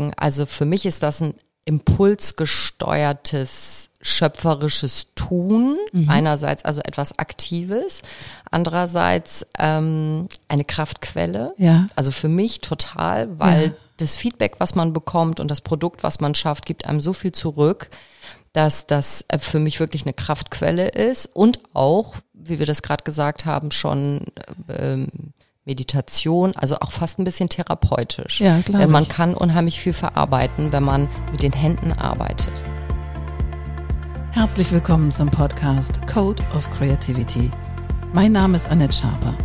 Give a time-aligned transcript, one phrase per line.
[0.00, 0.12] ausdrücken.
[0.16, 1.34] Also für mich ist das ein
[1.66, 5.76] impulsgesteuertes schöpferisches Tun.
[5.92, 6.08] Mhm.
[6.08, 8.00] Einerseits also etwas Aktives,
[8.50, 11.52] andererseits ähm, eine Kraftquelle.
[11.58, 11.86] Ja.
[11.96, 13.72] Also für mich total, weil ja.
[13.98, 17.32] das Feedback, was man bekommt und das Produkt, was man schafft, gibt einem so viel
[17.32, 17.90] zurück,
[18.54, 23.04] dass das äh, für mich wirklich eine Kraftquelle ist und auch, wie wir das gerade
[23.04, 24.24] gesagt haben, schon
[24.68, 25.34] ähm,
[25.66, 28.40] Meditation, also auch fast ein bisschen therapeutisch.
[28.40, 28.80] Ja, klar.
[28.80, 32.52] Denn man kann unheimlich viel verarbeiten, wenn man mit den Händen arbeitet.
[34.32, 37.50] Herzlich willkommen zum Podcast Code of Creativity.
[38.14, 39.36] Mein Name ist Annette Schaper.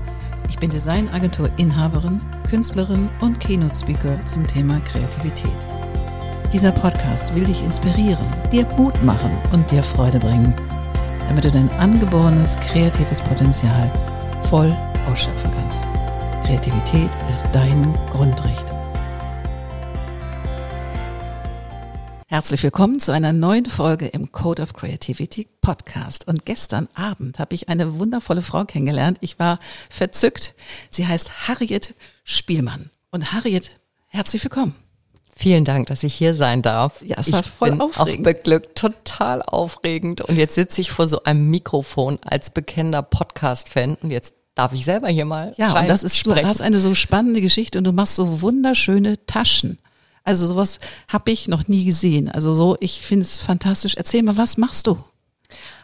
[0.48, 5.66] Ich bin Designagentur-Inhaberin, Künstlerin und Keynote-Speaker zum Thema Kreativität.
[6.54, 10.54] Dieser Podcast will dich inspirieren, dir Mut machen und dir Freude bringen,
[11.28, 13.92] damit du dein angeborenes kreatives Potenzial
[14.50, 14.74] voll
[15.08, 15.86] ausschöpfen kannst.
[16.46, 18.68] Kreativität ist dein Grundrecht.
[22.28, 26.28] Herzlich willkommen zu einer neuen Folge im Code of Creativity Podcast.
[26.28, 29.18] Und gestern Abend habe ich eine wundervolle Frau kennengelernt.
[29.22, 30.54] Ich war verzückt.
[30.92, 32.92] Sie heißt Harriet Spielmann.
[33.10, 34.76] Und Harriet, herzlich willkommen.
[35.36, 37.02] Vielen Dank, dass ich hier sein darf.
[37.02, 38.20] Ja, es war ich voll bin aufregend.
[38.20, 40.22] Auch beglückt, total aufregend.
[40.22, 44.86] Und jetzt sitze ich vor so einem Mikrofon als bekennender Podcast-Fan und jetzt darf ich
[44.86, 45.54] selber hier mal.
[45.58, 46.44] Ja, und das ist, sprechen.
[46.44, 49.78] du hast eine so spannende Geschichte und du machst so wunderschöne Taschen.
[50.24, 52.30] Also sowas habe ich noch nie gesehen.
[52.30, 53.96] Also so, ich finde es fantastisch.
[53.96, 54.98] Erzähl mal, was machst du?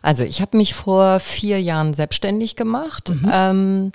[0.02, 3.10] Also ich habe mich vor vier Jahren selbstständig gemacht.
[3.10, 3.32] Mhm.
[3.32, 3.92] Ähm,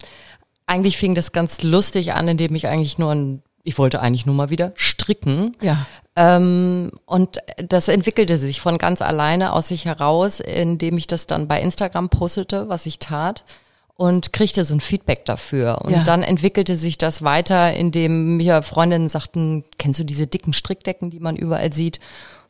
[0.67, 4.37] eigentlich fing das ganz lustig an, indem ich eigentlich nur ein, ich wollte eigentlich nur
[4.37, 5.53] mal wieder stricken.
[5.61, 5.87] Ja.
[6.15, 11.49] Ähm, und das entwickelte sich von ganz alleine aus sich heraus, indem ich das dann
[11.49, 13.45] bei Instagram postete, was ich tat
[13.97, 15.79] und kriegte so ein Feedback dafür.
[15.83, 16.05] Und ja.
[16.05, 21.21] dann entwickelte sich das weiter, indem mir Freundinnen sagten, kennst du diese dicken Strickdecken, die
[21.21, 21.99] man überall sieht?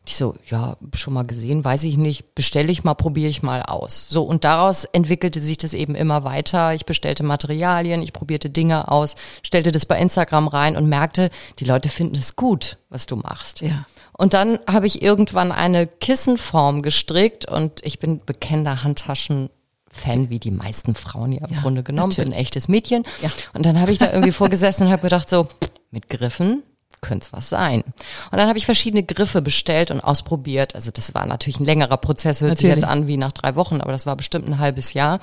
[0.01, 3.43] Und ich so, ja, schon mal gesehen, weiß ich nicht, bestelle ich mal, probiere ich
[3.43, 4.09] mal aus.
[4.09, 6.75] So, und daraus entwickelte sich das eben immer weiter.
[6.75, 11.65] Ich bestellte Materialien, ich probierte Dinge aus, stellte das bei Instagram rein und merkte, die
[11.65, 13.61] Leute finden es gut, was du machst.
[13.61, 13.87] Ja.
[14.19, 19.51] Und dann habe ich irgendwann eine Kissenform gestrickt und ich bin bekennender Handtaschen
[19.97, 22.31] Fan wie die meisten Frauen ja im ja, Grunde genommen, natürlich.
[22.31, 23.05] bin ein echtes Mädchen.
[23.23, 23.31] Ja.
[23.55, 25.49] Und dann habe ich da irgendwie vorgesessen und habe gedacht so,
[25.91, 26.63] mit Griffen
[27.01, 27.83] könnte es was sein.
[27.83, 30.75] Und dann habe ich verschiedene Griffe bestellt und ausprobiert.
[30.75, 32.75] Also das war natürlich ein längerer Prozess, hört natürlich.
[32.75, 35.21] sich jetzt an wie nach drei Wochen, aber das war bestimmt ein halbes Jahr.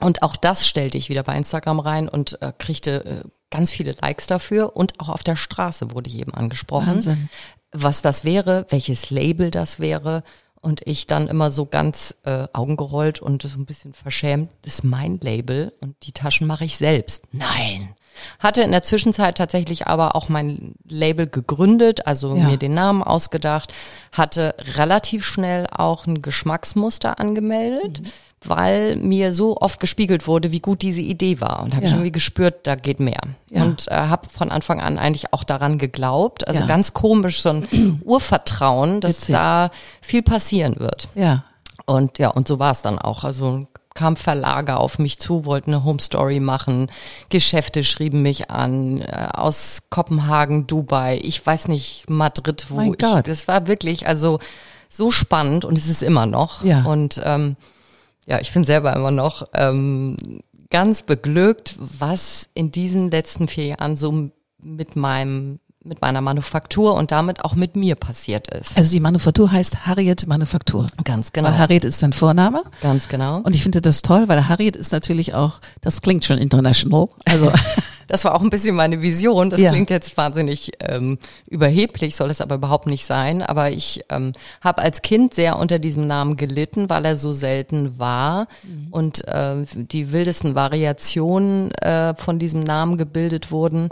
[0.00, 3.96] Und auch das stellte ich wieder bei Instagram rein und äh, kriegte äh, ganz viele
[4.00, 4.76] Likes dafür.
[4.76, 7.28] Und auch auf der Straße wurde ich eben angesprochen, Wahnsinn.
[7.72, 10.22] was das wäre, welches Label das wäre.
[10.68, 14.74] Und ich dann immer so ganz äh, Augen gerollt und so ein bisschen verschämt, das
[14.74, 17.24] ist mein Label und die Taschen mache ich selbst.
[17.32, 17.94] Nein.
[18.38, 22.44] Hatte in der Zwischenzeit tatsächlich aber auch mein Label gegründet, also ja.
[22.44, 23.72] mir den Namen ausgedacht,
[24.12, 28.02] hatte relativ schnell auch ein Geschmacksmuster angemeldet.
[28.02, 31.62] Mhm weil mir so oft gespiegelt wurde, wie gut diese Idee war.
[31.62, 31.88] Und habe ja.
[31.88, 33.20] ich irgendwie gespürt, da geht mehr.
[33.50, 33.64] Ja.
[33.64, 36.46] Und äh, habe von Anfang an eigentlich auch daran geglaubt.
[36.46, 36.66] Also ja.
[36.66, 39.34] ganz komisch, so ein Urvertrauen, dass Witzig.
[39.34, 41.08] da viel passieren wird.
[41.14, 41.44] Ja.
[41.86, 43.24] Und ja, und so war es dann auch.
[43.24, 46.88] Also kam Verlage auf mich zu, wollten eine Home Story machen,
[47.30, 52.98] Geschäfte schrieben mich an, äh, aus Kopenhagen, Dubai, ich weiß nicht, Madrid, wo mein ich.
[52.98, 53.26] Gott.
[53.26, 54.38] Das war wirklich, also
[54.88, 56.62] so spannend und es ist immer noch.
[56.62, 56.84] Ja.
[56.84, 57.56] Und ähm,
[58.28, 60.16] ja, ich bin selber immer noch ähm,
[60.70, 64.30] ganz beglückt, was in diesen letzten vier Jahren so
[64.60, 68.76] mit meinem mit meiner Manufaktur und damit auch mit mir passiert ist.
[68.76, 70.86] Also die Manufaktur heißt Harriet Manufaktur.
[71.04, 71.48] Ganz genau.
[71.48, 72.64] Weil Harriet ist dein Vorname.
[72.82, 73.38] Ganz genau.
[73.38, 77.08] Und ich finde das toll, weil Harriet ist natürlich auch, das klingt schon international.
[77.24, 77.50] Also
[78.08, 79.50] das war auch ein bisschen meine Vision.
[79.50, 79.70] Das ja.
[79.70, 83.42] klingt jetzt wahnsinnig ähm, überheblich, soll es aber überhaupt nicht sein.
[83.42, 87.98] Aber ich ähm, habe als Kind sehr unter diesem Namen gelitten, weil er so selten
[87.98, 88.88] war mhm.
[88.90, 93.88] und äh, die wildesten Variationen äh, von diesem Namen gebildet wurden.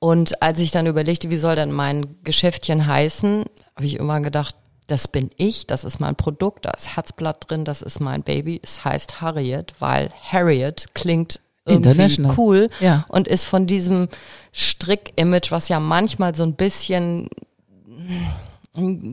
[0.00, 3.44] Und als ich dann überlegte, wie soll denn mein Geschäftchen heißen,
[3.76, 4.56] habe ich immer gedacht,
[4.86, 8.60] das bin ich, das ist mein Produkt, da ist Herzblatt drin, das ist mein Baby.
[8.62, 13.04] Es heißt Harriet, weil Harriet klingt irgendwie cool ja.
[13.08, 14.08] und ist von diesem
[14.52, 17.28] Strick-Image, was ja manchmal so ein bisschen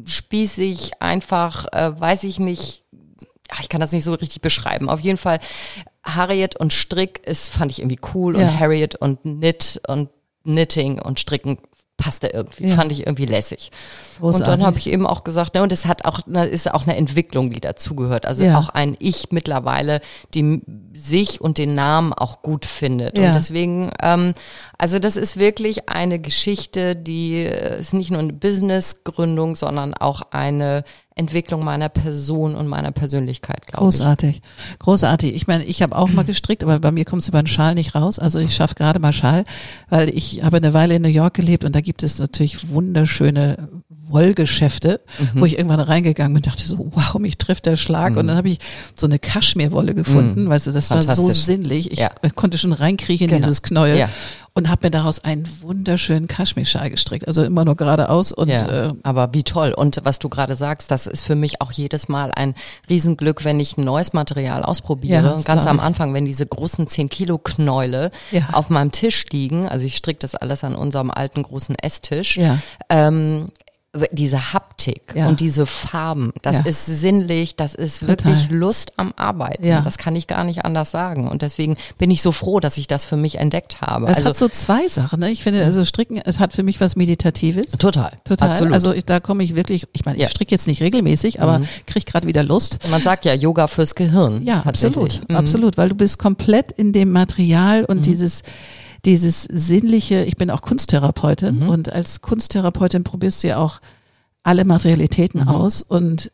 [0.05, 2.83] spießig, einfach, äh, weiß ich nicht,
[3.61, 4.89] ich kann das nicht so richtig beschreiben.
[4.89, 5.39] Auf jeden Fall
[6.03, 8.43] Harriet und Strick ist, fand ich irgendwie cool ja.
[8.43, 10.09] und Harriet und Knit und
[10.43, 11.57] Knitting und Stricken
[11.97, 12.75] passte irgendwie, ja.
[12.75, 13.71] fand ich irgendwie lässig.
[14.19, 14.39] Großartig.
[14.39, 16.83] Und dann habe ich eben auch gesagt, ne, und es hat auch, ne, ist auch
[16.83, 18.25] eine Entwicklung, die dazugehört.
[18.25, 18.57] Also ja.
[18.59, 20.01] auch ein Ich mittlerweile,
[20.33, 20.61] die
[20.93, 23.17] sich und den Namen auch gut findet.
[23.17, 23.27] Ja.
[23.27, 24.33] Und deswegen, ähm,
[24.77, 30.21] also das ist wirklich eine Geschichte, die äh, ist nicht nur eine Businessgründung, sondern auch
[30.31, 30.83] eine
[31.17, 33.95] Entwicklung meiner Person und meiner Persönlichkeit, glaube ich.
[33.95, 34.41] Großartig,
[34.79, 35.33] großartig.
[35.33, 37.73] Ich meine, ich habe auch mal gestrickt, aber bei mir kommt es über den Schal
[37.73, 38.19] nicht raus.
[38.19, 39.45] Also ich schaffe gerade mal Schal,
[39.89, 43.69] weil ich habe eine Weile in New York gelebt und da gibt es natürlich wunderschöne
[43.87, 45.39] Wollgeschäfte, mhm.
[45.39, 48.11] wo ich irgendwann reingegangen bin und dachte so, wow, mich trifft der Schlag.
[48.11, 48.17] Mhm.
[48.17, 48.59] Und dann habe ich
[48.93, 50.49] so eine Kaschmirwolle gefunden, mhm.
[50.49, 51.91] weißt du, das war so sinnlich.
[51.91, 52.11] Ich ja.
[52.35, 53.47] konnte schon reinkriechen in genau.
[53.47, 53.97] dieses Knäuel.
[53.97, 54.09] Ja
[54.57, 57.27] und habe mir daraus einen wunderschönen Kaschmirschal gestrickt.
[57.27, 59.73] Also immer nur geradeaus und ja, äh, aber wie toll.
[59.75, 62.55] Und was du gerade sagst, das ist für mich auch jedes Mal ein
[62.89, 65.35] Riesenglück, wenn ich ein neues Material ausprobiere.
[65.37, 68.47] Ja, Ganz am Anfang, wenn diese großen 10 Kilo Knäule ja.
[68.53, 72.37] auf meinem Tisch liegen, also ich stricke das alles an unserem alten großen Esstisch.
[72.37, 72.57] Ja.
[72.89, 73.47] Ähm,
[74.11, 75.27] diese Haptik ja.
[75.27, 76.65] und diese Farben, das ja.
[76.65, 78.17] ist sinnlich, das ist Total.
[78.17, 79.65] wirklich Lust am Arbeiten.
[79.65, 79.81] Ja.
[79.81, 81.27] Das kann ich gar nicht anders sagen.
[81.27, 84.05] Und deswegen bin ich so froh, dass ich das für mich entdeckt habe.
[84.07, 85.19] Es also, hat so zwei Sachen.
[85.19, 85.31] Ne?
[85.31, 87.71] Ich finde, also Stricken, es hat für mich was Meditatives.
[87.71, 88.11] Total.
[88.23, 88.51] Total.
[88.51, 88.73] Absolut.
[88.73, 91.67] Also ich, da komme ich wirklich, ich meine, ich stricke jetzt nicht regelmäßig, aber mhm.
[91.85, 92.79] kriege gerade wieder Lust.
[92.89, 94.43] Man sagt ja Yoga fürs Gehirn.
[94.43, 95.21] Ja, absolut.
[95.29, 95.35] Mhm.
[95.35, 98.03] Absolut, weil du bist komplett in dem Material und mhm.
[98.03, 98.43] dieses
[99.05, 101.69] dieses sinnliche, ich bin auch Kunsttherapeutin mhm.
[101.69, 103.79] und als Kunsttherapeutin probierst du ja auch
[104.43, 105.47] alle Materialitäten mhm.
[105.47, 106.31] aus und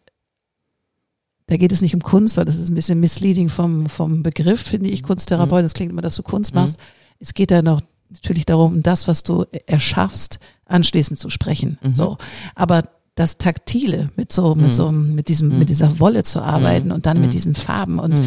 [1.47, 4.62] da geht es nicht um Kunst, weil das ist ein bisschen misleading vom, vom Begriff,
[4.62, 5.03] finde ich.
[5.03, 5.50] Mhm.
[5.50, 6.77] Das klingt immer, dass du Kunst machst.
[6.77, 6.83] Mhm.
[7.19, 11.77] Es geht da noch natürlich darum, das, was du erschaffst, anschließend zu sprechen.
[11.81, 11.94] Mhm.
[11.94, 12.17] So.
[12.56, 12.83] Aber
[13.21, 14.71] das Taktile mit so, mit mhm.
[14.71, 15.59] so, mit diesem, mhm.
[15.59, 16.95] mit dieser Wolle zu arbeiten mhm.
[16.95, 18.00] und dann mit diesen Farben.
[18.00, 18.19] Und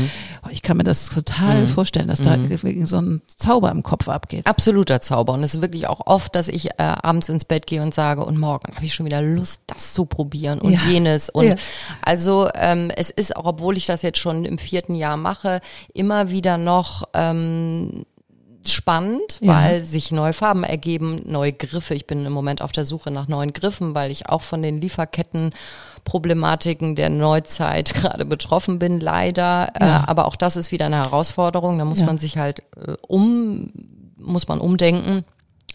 [0.45, 2.37] oh, ich kann mir das total vorstellen, dass da
[2.85, 4.47] so ein Zauber im Kopf abgeht.
[4.47, 5.33] Absoluter Zauber.
[5.33, 8.25] Und es ist wirklich auch oft, dass ich äh, abends ins Bett gehe und sage,
[8.25, 10.81] und morgen habe ich schon wieder Lust, das zu probieren und ja.
[10.89, 11.29] jenes.
[11.29, 11.55] Und ja.
[12.03, 15.61] also ähm, es ist auch, obwohl ich das jetzt schon im vierten Jahr mache,
[15.93, 18.05] immer wieder noch ähm,
[18.71, 19.55] spannend, ja.
[19.55, 21.95] weil sich neue Farben ergeben, neue Griffe.
[21.95, 24.81] Ich bin im Moment auf der Suche nach neuen Griffen, weil ich auch von den
[24.81, 29.73] Lieferkettenproblematiken der Neuzeit gerade betroffen bin, leider.
[29.79, 30.03] Ja.
[30.03, 31.79] Äh, aber auch das ist wieder eine Herausforderung.
[31.79, 32.07] Da muss ja.
[32.07, 33.71] man sich halt äh, um,
[34.17, 35.25] muss man umdenken.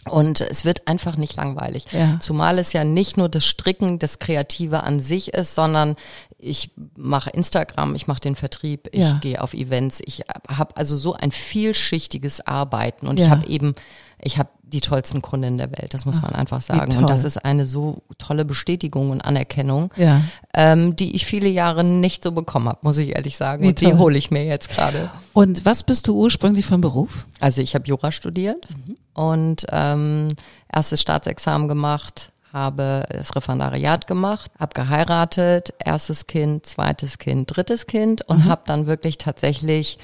[0.08, 1.84] Und es wird einfach nicht langweilig.
[1.92, 2.18] Ja.
[2.20, 5.96] Zumal es ja nicht nur das Stricken, das Kreative an sich ist, sondern
[6.38, 9.12] ich mache Instagram, ich mache den Vertrieb, ich ja.
[9.18, 10.00] gehe auf Events.
[10.06, 13.26] Ich habe also so ein vielschichtiges Arbeiten und ja.
[13.26, 13.74] ich habe eben,
[14.22, 16.96] ich habe die tollsten Kunden der Welt, das muss Ach, man einfach sagen.
[16.96, 20.22] Und das ist eine so tolle Bestätigung und Anerkennung, ja.
[20.54, 23.62] ähm, die ich viele Jahre nicht so bekommen habe, muss ich ehrlich sagen.
[23.62, 23.92] Wie und toll.
[23.92, 25.10] die hole ich mir jetzt gerade.
[25.32, 27.26] Und was bist du ursprünglich von Beruf?
[27.40, 28.96] Also ich habe Jura studiert mhm.
[29.14, 30.28] und ähm,
[30.72, 38.22] erstes Staatsexamen gemacht, habe das Referendariat gemacht, habe geheiratet, erstes Kind, zweites Kind, drittes Kind
[38.22, 38.48] und mhm.
[38.48, 39.98] habe dann wirklich tatsächlich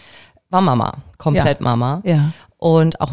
[0.48, 1.64] war Mama, komplett ja.
[1.64, 2.02] Mama.
[2.04, 2.30] Ja.
[2.58, 3.12] Und auch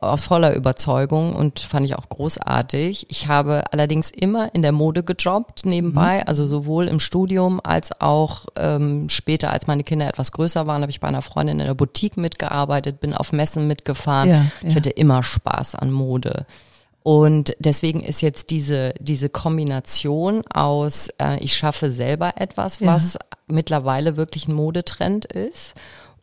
[0.00, 3.06] aus voller Überzeugung und fand ich auch großartig.
[3.10, 6.22] Ich habe allerdings immer in der Mode gejobbt nebenbei, mhm.
[6.26, 10.92] also sowohl im Studium als auch ähm, später, als meine Kinder etwas größer waren, habe
[10.92, 14.30] ich bei einer Freundin in der Boutique mitgearbeitet, bin auf Messen mitgefahren.
[14.30, 14.68] Ja, ja.
[14.68, 16.46] Ich hatte immer Spaß an Mode.
[17.02, 22.94] Und deswegen ist jetzt diese, diese Kombination aus, äh, ich schaffe selber etwas, ja.
[22.94, 23.18] was
[23.48, 25.74] mittlerweile wirklich ein Modetrend ist.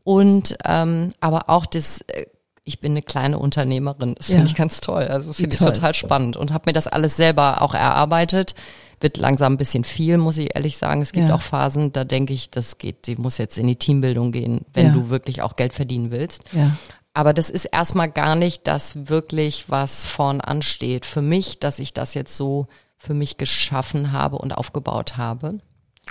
[0.10, 2.26] Und ähm, aber auch das, äh,
[2.64, 4.16] ich bin eine kleine Unternehmerin.
[4.16, 4.38] Das ja.
[4.38, 5.04] finde ich ganz toll.
[5.04, 8.56] Also das finde ich total spannend und habe mir das alles selber auch erarbeitet.
[9.00, 11.04] Wird langsam ein bisschen viel, muss ich ehrlich sagen.
[11.04, 11.36] Es gibt ja.
[11.36, 14.88] auch Phasen, da denke ich, das geht, die muss jetzt in die Teambildung gehen, wenn
[14.88, 14.94] ja.
[14.94, 16.44] du wirklich auch Geld verdienen willst.
[16.54, 16.72] Ja.
[17.14, 21.06] Aber das ist erstmal gar nicht das wirklich, was vorn ansteht.
[21.06, 22.66] Für mich, dass ich das jetzt so
[22.98, 25.60] für mich geschaffen habe und aufgebaut habe.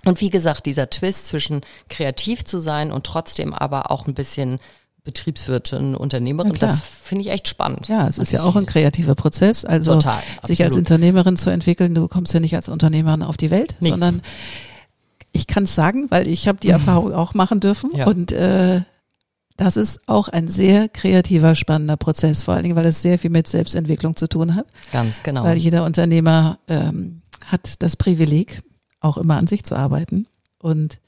[0.04, 4.58] Und wie gesagt, dieser Twist zwischen kreativ zu sein und trotzdem aber auch ein bisschen
[5.04, 7.88] Betriebswirtin, Unternehmerin, ja, das finde ich echt spannend.
[7.88, 9.64] Ja, es ist ja auch ein kreativer Prozess.
[9.64, 13.50] Also Total, sich als Unternehmerin zu entwickeln, du kommst ja nicht als Unternehmerin auf die
[13.50, 13.88] Welt, nee.
[13.90, 14.22] sondern
[15.32, 17.90] ich kann es sagen, weil ich habe die Erfahrung auch machen dürfen.
[17.94, 18.06] Ja.
[18.06, 18.82] Und äh,
[19.56, 23.30] das ist auch ein sehr kreativer, spannender Prozess, vor allen Dingen, weil es sehr viel
[23.30, 24.66] mit Selbstentwicklung zu tun hat.
[24.92, 25.42] Ganz genau.
[25.42, 28.60] Weil jeder Unternehmer ähm, hat das Privileg,
[29.00, 30.26] auch immer an sich zu arbeiten.
[30.58, 31.00] Und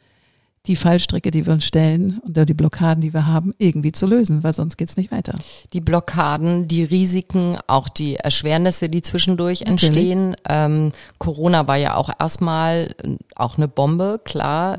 [0.67, 4.43] die Fallstricke, die wir uns stellen und die Blockaden, die wir haben, irgendwie zu lösen,
[4.43, 5.35] weil sonst geht's nicht weiter.
[5.73, 10.37] Die Blockaden, die Risiken, auch die Erschwernisse, die zwischendurch entstehen.
[10.47, 14.79] Ähm, Corona war ja auch erstmal äh, auch eine Bombe, klar.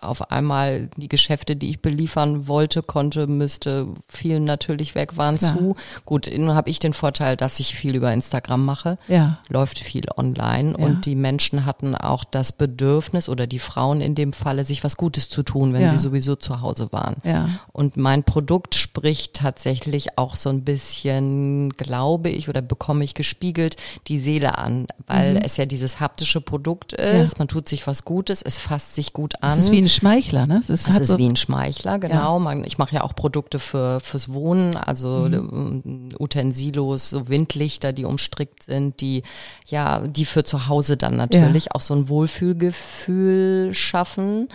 [0.00, 5.56] Auf einmal die Geschäfte, die ich beliefern wollte, konnte, müsste, fielen natürlich weg, waren klar.
[5.56, 5.76] zu.
[6.06, 8.96] Gut, nun habe ich den Vorteil, dass ich viel über Instagram mache.
[9.08, 9.40] Ja.
[9.48, 10.84] Läuft viel online ja.
[10.84, 14.95] und die Menschen hatten auch das Bedürfnis oder die Frauen in dem Falle, sich was
[14.96, 15.90] Gutes zu tun, wenn ja.
[15.90, 17.16] sie sowieso zu Hause waren.
[17.24, 17.48] Ja.
[17.72, 23.76] Und mein Produkt spricht tatsächlich auch so ein bisschen, glaube ich, oder bekomme ich gespiegelt,
[24.08, 25.40] die Seele an, weil mhm.
[25.42, 27.32] es ja dieses haptische Produkt ist.
[27.32, 27.38] Ja.
[27.38, 29.52] Man tut sich was Gutes, es fasst sich gut an.
[29.52, 30.58] Es ist wie ein Schmeichler, ne?
[30.60, 32.38] Es ist, es ist so wie ein Schmeichler, genau.
[32.38, 36.10] Man, ich mache ja auch Produkte für fürs Wohnen, also mhm.
[36.18, 39.22] Utensilos, so Windlichter, die umstrickt sind, die
[39.66, 44.48] ja, die für zu Hause dann natürlich auch so ein Wohlfühlgefühl schaffen.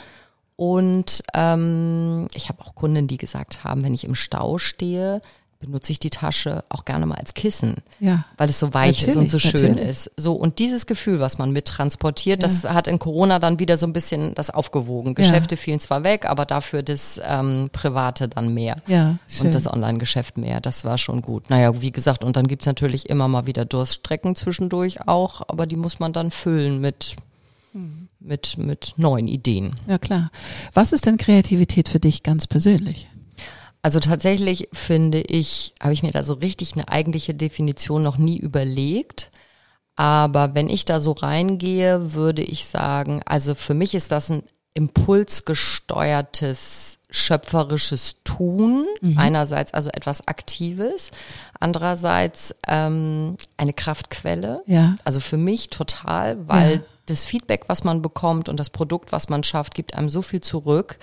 [0.55, 5.22] Und ähm, ich habe auch Kunden, die gesagt haben, wenn ich im Stau stehe,
[5.62, 8.25] benutze ich die Tasche auch gerne mal als Kissen, ja.
[8.38, 9.89] weil es so weich natürlich, ist und so schön natürlich.
[9.89, 10.12] ist.
[10.17, 12.50] So und dieses Gefühl, was man mittransportiert, ja.
[12.50, 15.15] das hat in Corona dann wieder so ein bisschen das aufgewogen.
[15.15, 15.62] Geschäfte ja.
[15.62, 19.48] fielen zwar weg, aber dafür das ähm, Private dann mehr ja, schön.
[19.48, 20.60] und das Online-Geschäft mehr.
[20.60, 21.50] Das war schon gut.
[21.50, 25.77] Naja, wie gesagt, und dann gibt's natürlich immer mal wieder Durststrecken zwischendurch auch, aber die
[25.77, 27.15] muss man dann füllen mit
[27.74, 29.75] hm mit, mit neuen Ideen.
[29.87, 30.31] Ja, klar.
[30.73, 33.09] Was ist denn Kreativität für dich ganz persönlich?
[33.81, 38.37] Also tatsächlich finde ich, habe ich mir da so richtig eine eigentliche Definition noch nie
[38.37, 39.31] überlegt.
[39.95, 44.43] Aber wenn ich da so reingehe, würde ich sagen, also für mich ist das ein
[44.73, 49.17] impulsgesteuertes schöpferisches Tun, mhm.
[49.17, 51.11] einerseits also etwas Aktives,
[51.59, 54.63] andererseits ähm, eine Kraftquelle.
[54.65, 54.95] Ja.
[55.03, 59.29] Also für mich total, weil ja das Feedback, was man bekommt und das Produkt, was
[59.29, 60.97] man schafft, gibt einem so viel zurück,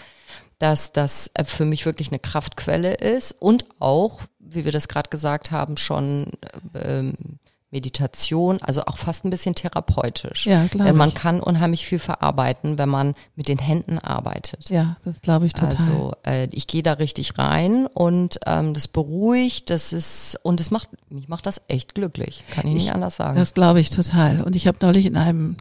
[0.59, 5.11] dass das äh, für mich wirklich eine Kraftquelle ist und auch, wie wir das gerade
[5.11, 6.33] gesagt haben, schon
[6.75, 7.39] ähm,
[7.71, 10.47] Meditation, also auch fast ein bisschen therapeutisch.
[10.47, 11.15] Ja, Denn man ich.
[11.15, 14.71] kann unheimlich viel verarbeiten, wenn man mit den Händen arbeitet.
[14.71, 15.77] Ja, das glaube ich total.
[15.77, 20.71] Also äh, ich gehe da richtig rein und ähm, das beruhigt, das ist und es
[20.71, 23.39] macht mich macht das echt glücklich, kann ich, ich nicht anders sagen.
[23.39, 24.43] Das glaube ich total.
[24.43, 25.57] Und ich habe neulich in einem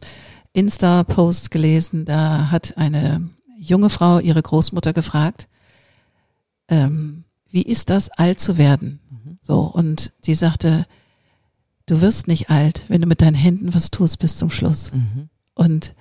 [0.52, 3.28] Insta-Post gelesen, da hat eine
[3.58, 5.48] junge Frau ihre Großmutter gefragt,
[6.68, 9.00] ähm, wie ist das, alt zu werden?
[9.10, 9.38] Mhm.
[9.42, 10.86] So, und die sagte,
[11.86, 14.92] du wirst nicht alt, wenn du mit deinen Händen was tust bis zum Schluss.
[14.92, 15.28] Mhm.
[15.54, 15.94] Und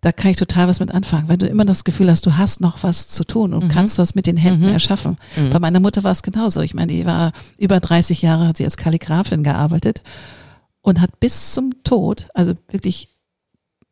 [0.00, 2.60] da kann ich total was mit anfangen, wenn du immer das Gefühl hast, du hast
[2.60, 3.68] noch was zu tun und mhm.
[3.68, 4.72] kannst was mit den Händen mhm.
[4.72, 5.16] erschaffen.
[5.36, 5.50] Mhm.
[5.50, 6.60] Bei meiner Mutter war es genauso.
[6.60, 10.02] Ich meine, die war über 30 Jahre, hat sie als Kalligrafin gearbeitet
[10.82, 13.13] und hat bis zum Tod, also wirklich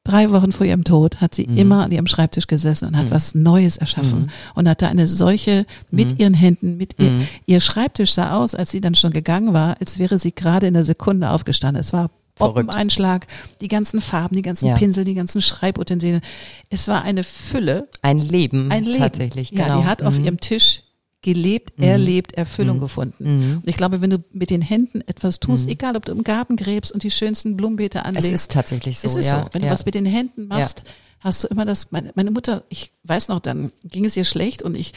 [0.05, 1.57] drei Wochen vor ihrem Tod hat sie mhm.
[1.57, 3.11] immer an ihrem Schreibtisch gesessen und hat mhm.
[3.11, 4.29] was Neues erschaffen mhm.
[4.55, 6.19] und hatte eine solche mit mhm.
[6.19, 7.29] ihren Händen, mit ihr, mhm.
[7.47, 10.75] ihr Schreibtisch sah aus, als sie dann schon gegangen war, als wäre sie gerade in
[10.75, 11.81] der Sekunde aufgestanden.
[11.81, 13.27] Es war Bombeneinschlag,
[13.61, 14.75] die ganzen Farben, die ganzen ja.
[14.75, 16.23] Pinsel, die ganzen Schreibutensilien.
[16.71, 17.89] Es war eine Fülle.
[18.01, 18.73] Ein Leben.
[18.73, 18.99] Ein Leben.
[18.99, 19.67] Tatsächlich, genau.
[19.67, 20.25] Ja, die hat auf mhm.
[20.25, 20.83] ihrem Tisch
[21.23, 21.85] gelebt, mhm.
[21.85, 22.81] erlebt, Erfüllung mhm.
[22.81, 23.25] gefunden.
[23.25, 23.57] Mhm.
[23.59, 25.73] Und ich glaube, wenn du mit den Händen etwas tust, mhm.
[25.73, 28.29] egal ob du im Garten gräbst und die schönsten Blumenbeete anlegst.
[28.29, 29.07] Es ist tatsächlich so.
[29.07, 29.49] Es ist ja, so.
[29.52, 29.69] Wenn ja.
[29.69, 30.93] du was mit den Händen machst, ja.
[31.21, 34.62] hast du immer das, meine, meine Mutter, ich weiß noch, dann ging es ihr schlecht
[34.62, 34.93] und ich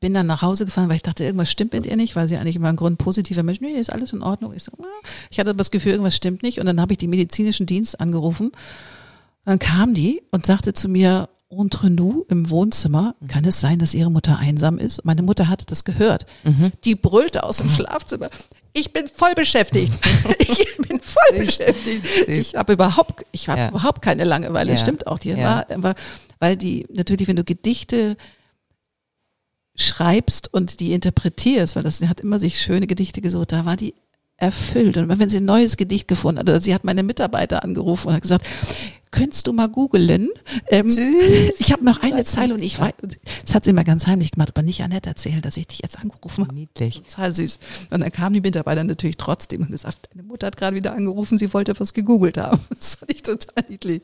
[0.00, 2.36] bin dann nach Hause gefahren, weil ich dachte, irgendwas stimmt mit ihr nicht, weil sie
[2.36, 4.52] eigentlich immer ein grundpositiver Mensch, nee, ist alles in Ordnung.
[4.54, 4.86] Ich, so, ah.
[5.30, 6.60] ich hatte das Gefühl, irgendwas stimmt nicht.
[6.60, 8.52] Und dann habe ich den medizinischen Dienst angerufen.
[9.44, 13.94] Dann kam die und sagte zu mir, entre nous im Wohnzimmer, kann es sein, dass
[13.94, 15.04] ihre Mutter einsam ist?
[15.04, 16.26] Meine Mutter hatte das gehört.
[16.44, 16.72] Mhm.
[16.84, 18.28] Die brüllte aus dem Schlafzimmer.
[18.74, 19.92] Ich bin voll beschäftigt.
[20.38, 22.28] ich bin voll beschäftigt.
[22.28, 23.68] Ich habe überhaupt, ich habe ja.
[23.70, 24.72] überhaupt keine Langeweile.
[24.72, 24.76] Ja.
[24.76, 25.18] Stimmt auch.
[25.18, 25.66] Die ja.
[25.68, 25.94] war, war,
[26.38, 28.16] weil die natürlich, wenn du Gedichte
[29.74, 33.76] schreibst und die interpretierst, weil das sie hat immer sich schöne Gedichte gesucht, da war
[33.76, 33.94] die
[34.38, 34.96] erfüllt.
[34.96, 38.14] Und wenn sie ein neues Gedicht gefunden hat, oder sie hat meine Mitarbeiter angerufen und
[38.14, 38.46] hat gesagt,
[39.10, 40.28] könntest du mal googeln?
[40.68, 40.86] Ähm,
[41.58, 42.92] ich habe noch eine Zeile und ich weiß,
[43.44, 45.98] das hat sie immer ganz heimlich gemacht, aber nicht Annette erzählen, dass ich dich jetzt
[45.98, 46.54] angerufen habe.
[46.54, 47.02] Niedlich.
[47.02, 47.58] Total süß.
[47.90, 51.36] Und dann kamen die Mitarbeiter natürlich trotzdem und gesagt, deine Mutter hat gerade wieder angerufen,
[51.38, 52.60] sie wollte was gegoogelt haben.
[52.78, 54.02] Das fand ich total niedlich.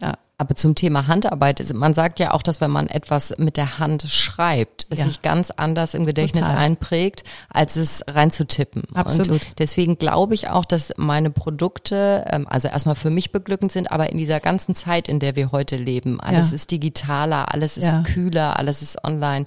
[0.00, 0.18] Ja.
[0.42, 4.02] Aber zum Thema Handarbeit, man sagt ja auch, dass wenn man etwas mit der Hand
[4.08, 5.04] schreibt, es ja.
[5.04, 6.58] sich ganz anders im Gedächtnis Total.
[6.58, 8.82] einprägt, als es reinzutippen.
[8.92, 9.30] Absolut.
[9.30, 13.92] Und deswegen glaube ich auch, dass meine Produkte, ähm, also erstmal für mich beglückend sind,
[13.92, 16.20] aber in dieser ganzen Zeit, in der wir heute leben.
[16.20, 16.56] Alles ja.
[16.56, 18.02] ist digitaler, alles ist ja.
[18.02, 19.44] kühler, alles ist online.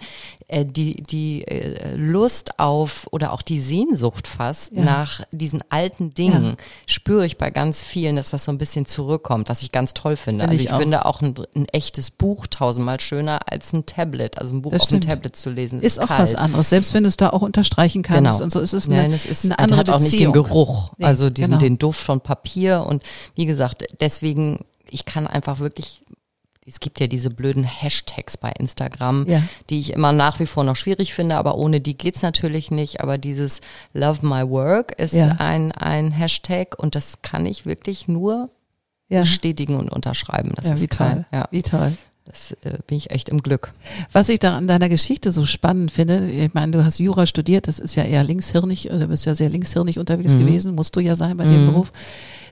[0.47, 6.57] Äh, die die äh, Lust auf oder auch die Sehnsucht fast nach diesen alten Dingen
[6.85, 10.15] spüre ich bei ganz vielen, dass das so ein bisschen zurückkommt, was ich ganz toll
[10.15, 10.43] finde.
[10.43, 10.84] Find also ich, ich auch.
[10.85, 14.39] Finde auch ein, ein, echtes Buch tausendmal schöner als ein Tablet.
[14.39, 16.21] Also ein Buch auf dem Tablet zu lesen ist, ist auch kalt.
[16.21, 16.69] was anderes.
[16.69, 18.43] Selbst wenn du es da auch unterstreichen kannst genau.
[18.43, 20.91] und so ist es eine, Nein, es ist, eine andere hat auch nicht den Geruch,
[20.97, 21.59] nee, also diesen genau.
[21.59, 23.03] den Duft von Papier und
[23.35, 26.03] wie gesagt, deswegen ich kann einfach wirklich
[26.67, 29.41] es gibt ja diese blöden Hashtags bei Instagram, ja.
[29.69, 33.01] die ich immer nach wie vor noch schwierig finde, aber ohne die geht's natürlich nicht.
[33.01, 33.61] Aber dieses
[33.93, 35.35] Love My Work ist ja.
[35.37, 38.49] ein, ein Hashtag und das kann ich wirklich nur
[39.09, 39.21] ja.
[39.21, 40.53] bestätigen und unterschreiben.
[40.55, 41.25] Das ist wie toll.
[41.31, 41.47] Ja.
[41.63, 41.93] Toll.
[42.25, 43.71] Das äh, bin ich echt im Glück.
[44.11, 47.67] Was ich da an deiner Geschichte so spannend finde, ich meine, du hast Jura studiert,
[47.67, 50.39] das ist ja eher linkshirnig, du bist ja sehr linkshirnig unterwegs mhm.
[50.39, 51.49] gewesen, musst du ja sein bei mhm.
[51.49, 51.91] dem Beruf,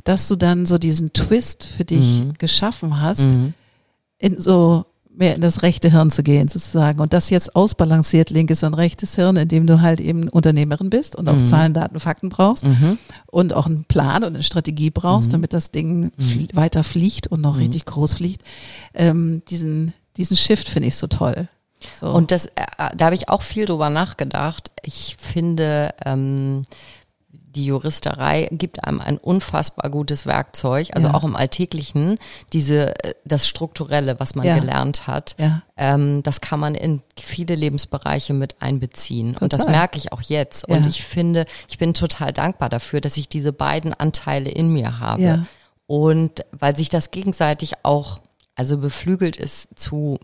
[0.03, 2.33] dass du dann so diesen Twist für dich mhm.
[2.33, 3.55] geschaffen hast, mhm
[4.23, 8.63] in so mehr in das rechte Hirn zu gehen sozusagen und das jetzt ausbalanciert linkes
[8.63, 11.45] und rechtes Hirn, indem du halt eben Unternehmerin bist und auch mhm.
[11.45, 12.97] Zahlen, Daten, Fakten brauchst mhm.
[13.27, 15.33] und auch einen Plan und eine Strategie brauchst, mhm.
[15.33, 16.21] damit das Ding mhm.
[16.21, 17.61] fl weiter fliegt und noch mhm.
[17.61, 18.43] richtig groß fliegt.
[18.93, 21.47] Ähm, diesen diesen Shift finde ich so toll.
[21.99, 22.07] So.
[22.07, 22.51] Und das, äh,
[22.95, 24.71] da habe ich auch viel drüber nachgedacht.
[24.83, 26.63] Ich finde ähm,
[27.55, 31.13] die Juristerei gibt einem ein unfassbar gutes Werkzeug, also ja.
[31.13, 32.17] auch im Alltäglichen,
[32.51, 34.55] diese, äh, das Strukturelle, was man ja.
[34.55, 35.61] gelernt hat, ja.
[35.77, 39.33] ähm, das kann man in viele Lebensbereiche mit einbeziehen.
[39.33, 39.43] Total.
[39.43, 40.67] Und das merke ich auch jetzt.
[40.67, 44.99] Und ich finde, ich bin total dankbar dafür, dass ich diese beiden Anteile in mir
[44.99, 45.45] habe.
[45.85, 48.19] Und weil sich das gegenseitig auch,
[48.55, 50.17] also beflügelt ist zu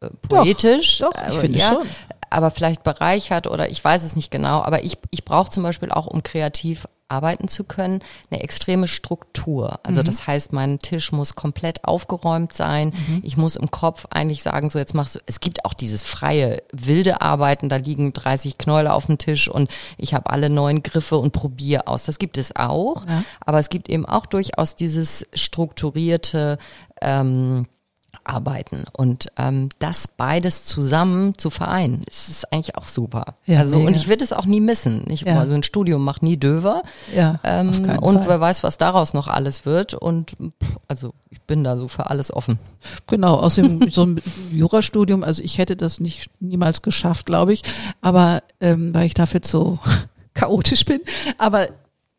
[0.00, 0.98] äh, poetisch.
[0.98, 1.86] Doch, doch ich finde ja, schon
[2.32, 4.62] aber vielleicht bereichert oder ich weiß es nicht genau.
[4.62, 9.78] Aber ich, ich brauche zum Beispiel auch, um kreativ arbeiten zu können, eine extreme Struktur.
[9.82, 10.04] Also mhm.
[10.04, 12.92] das heißt, mein Tisch muss komplett aufgeräumt sein.
[13.06, 13.20] Mhm.
[13.22, 16.62] Ich muss im Kopf eigentlich sagen, so jetzt machst du, es gibt auch dieses freie,
[16.72, 21.18] wilde Arbeiten, da liegen 30 Knäule auf dem Tisch und ich habe alle neuen Griffe
[21.18, 22.04] und probiere aus.
[22.04, 23.06] Das gibt es auch.
[23.06, 23.22] Ja.
[23.44, 26.56] Aber es gibt eben auch durchaus dieses strukturierte,
[27.02, 27.66] ähm,
[28.24, 28.84] arbeiten.
[28.92, 33.34] Und ähm, das beides zusammen zu vereinen, ist, eigentlich auch super.
[33.46, 33.88] Ja, also mega.
[33.88, 35.04] und ich würde es auch nie missen.
[35.10, 35.38] Ich ja.
[35.38, 36.82] also ein Studium macht nie Döver.
[37.14, 37.68] Ja, ähm,
[38.00, 39.94] und wer weiß, was daraus noch alles wird.
[39.94, 40.36] Und
[40.88, 42.58] also ich bin da so für alles offen.
[43.06, 47.62] Genau, aus dem so ein Jurastudium, also ich hätte das nicht niemals geschafft, glaube ich.
[48.00, 49.78] Aber ähm, weil ich dafür zu
[50.34, 51.00] chaotisch bin.
[51.38, 51.68] Aber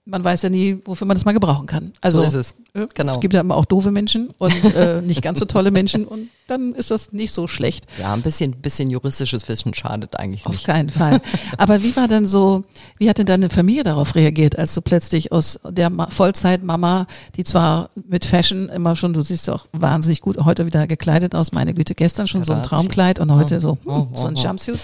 [0.06, 1.94] man weiß ja nie, wofür man das mal gebrauchen kann.
[2.02, 2.56] Also so ist es.
[2.94, 3.14] Genau.
[3.14, 6.30] Es gibt ja immer auch doofe Menschen und äh, nicht ganz so tolle Menschen und
[6.48, 7.86] dann ist das nicht so schlecht.
[8.00, 10.60] Ja, ein bisschen, bisschen juristisches Wissen schadet eigentlich nicht.
[10.60, 11.22] Auf keinen Fall.
[11.58, 12.64] Aber wie war denn so,
[12.98, 17.08] wie hat denn deine Familie darauf reagiert, als du plötzlich aus der Vollzeitmama,
[17.38, 21.54] die zwar mit Fashion immer schon, du siehst auch wahnsinnig gut heute wieder gekleidet aus,
[21.54, 24.36] meine Güte, gestern schon so ein Traumkleid und heute so, hm, oh, oh, so ein
[24.36, 24.80] Jumpsuit.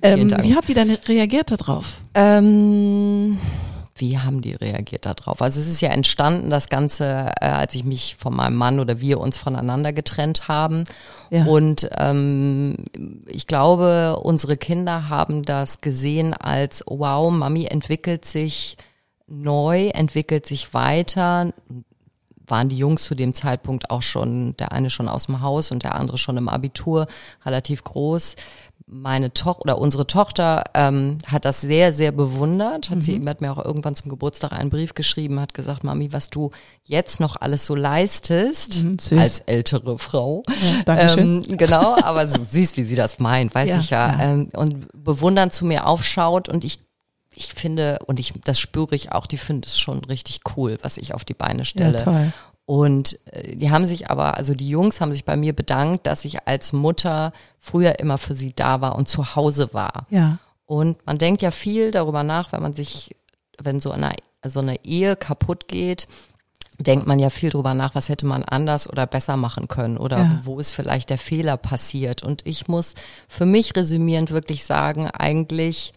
[0.00, 1.94] Ähm, wie hat die denn reagiert darauf?
[2.14, 3.36] Ähm
[3.96, 5.40] wie haben die reagiert darauf?
[5.40, 9.00] Also es ist ja entstanden, das Ganze, äh, als ich mich von meinem Mann oder
[9.00, 10.84] wir uns voneinander getrennt haben.
[11.30, 11.44] Ja.
[11.44, 12.76] Und ähm,
[13.26, 18.76] ich glaube, unsere Kinder haben das gesehen als, wow, Mami entwickelt sich
[19.28, 21.52] neu, entwickelt sich weiter.
[22.46, 25.84] Waren die Jungs zu dem Zeitpunkt auch schon, der eine schon aus dem Haus und
[25.84, 27.06] der andere schon im Abitur,
[27.46, 28.34] relativ groß
[28.94, 32.90] meine Tochter oder unsere Tochter ähm, hat das sehr, sehr bewundert.
[32.90, 33.02] Hat mhm.
[33.02, 36.50] sie hat mir auch irgendwann zum Geburtstag einen Brief geschrieben, hat gesagt, Mami, was du
[36.84, 40.44] jetzt noch alles so leistest mhm, als ältere Frau.
[40.86, 44.12] Ja, ähm, genau, aber süß, wie sie das meint, weiß ja, ich ja.
[44.12, 44.22] ja.
[44.22, 46.80] Ähm, und bewundernd zu mir aufschaut und ich
[47.36, 50.98] ich finde, und ich, das spüre ich auch, die finde es schon richtig cool, was
[50.98, 51.98] ich auf die Beine stelle.
[51.98, 52.32] Ja.
[52.66, 56.24] Und äh, die haben sich aber, also die Jungs haben sich bei mir bedankt, dass
[56.24, 60.06] ich als Mutter früher immer für sie da war und zu Hause war.
[60.10, 60.38] Ja.
[60.66, 63.14] Und man denkt ja viel darüber nach, wenn man sich,
[63.60, 64.12] wenn so eine,
[64.46, 66.08] so eine Ehe kaputt geht,
[66.78, 70.18] denkt man ja viel darüber nach, was hätte man anders oder besser machen können oder
[70.18, 70.40] ja.
[70.42, 72.22] wo ist vielleicht der Fehler passiert.
[72.22, 72.94] Und ich muss
[73.28, 75.92] für mich resümierend wirklich sagen, eigentlich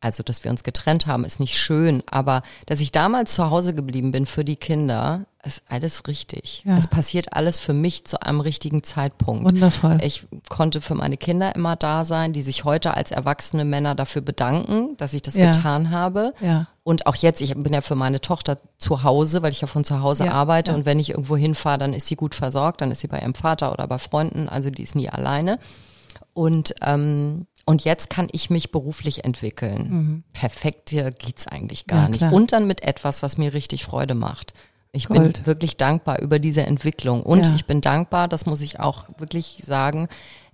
[0.00, 3.74] also dass wir uns getrennt haben, ist nicht schön, aber dass ich damals zu Hause
[3.74, 6.62] geblieben bin für die Kinder, ist alles richtig.
[6.66, 6.76] Ja.
[6.76, 9.44] Es passiert alles für mich zu einem richtigen Zeitpunkt.
[9.44, 9.98] Wundervoll.
[10.02, 14.22] Ich konnte für meine Kinder immer da sein, die sich heute als erwachsene Männer dafür
[14.22, 15.50] bedanken, dass ich das ja.
[15.50, 16.34] getan habe.
[16.40, 16.66] Ja.
[16.82, 19.84] Und auch jetzt, ich bin ja für meine Tochter zu Hause, weil ich ja von
[19.84, 20.32] zu Hause ja.
[20.32, 20.74] arbeite.
[20.74, 23.34] Und wenn ich irgendwo hinfahre, dann ist sie gut versorgt, dann ist sie bei ihrem
[23.34, 25.58] Vater oder bei Freunden, also die ist nie alleine.
[26.34, 29.88] Und ähm, und jetzt kann ich mich beruflich entwickeln.
[29.90, 30.24] Mhm.
[30.32, 32.22] Perfekt hier geht's eigentlich gar ja, nicht.
[32.22, 34.54] Und dann mit etwas, was mir richtig Freude macht.
[34.92, 35.34] Ich Gold.
[35.38, 37.22] bin wirklich dankbar über diese Entwicklung.
[37.22, 37.54] Und Ja.
[37.54, 40.08] ich bin dankbar, das muss ich auch wirklich sagen,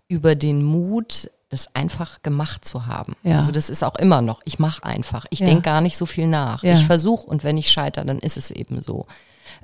[0.09, 3.15] über den Mut, das einfach gemacht zu haben.
[3.23, 3.37] Ja.
[3.37, 4.41] Also das ist auch immer noch.
[4.45, 5.27] Ich mache einfach.
[5.31, 5.47] Ich Ja.
[5.47, 6.63] denk gar nicht so viel nach.
[6.63, 6.75] Ja.
[6.75, 9.07] Ich versuche und wenn ich scheitere, dann ist es eben so.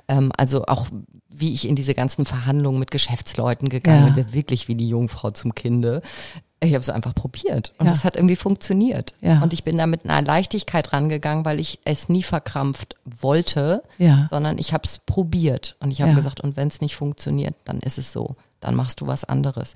[0.07, 0.87] Ähm, also auch
[1.29, 5.55] wie ich in diese ganzen Verhandlungen mit Geschäftsleuten gegangen bin, wirklich wie die Jungfrau zum
[5.55, 6.01] Kinde.
[6.63, 7.91] Ich habe es einfach probiert und Ja.
[7.91, 9.13] das hat irgendwie funktioniert.
[9.21, 9.41] Ja.
[9.41, 14.25] Und ich bin da mit einer Leichtigkeit rangegangen, weil ich es nie verkrampft wollte, Ja.
[14.29, 17.79] sondern ich habe es probiert und ich habe gesagt, und wenn es nicht funktioniert, dann
[17.79, 19.73] ist es so, dann machst du was anderes.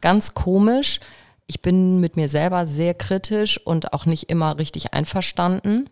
[0.00, 1.00] Ganz komisch.
[1.46, 5.88] Ich bin mit mir selber sehr kritisch und auch nicht immer richtig einverstanden.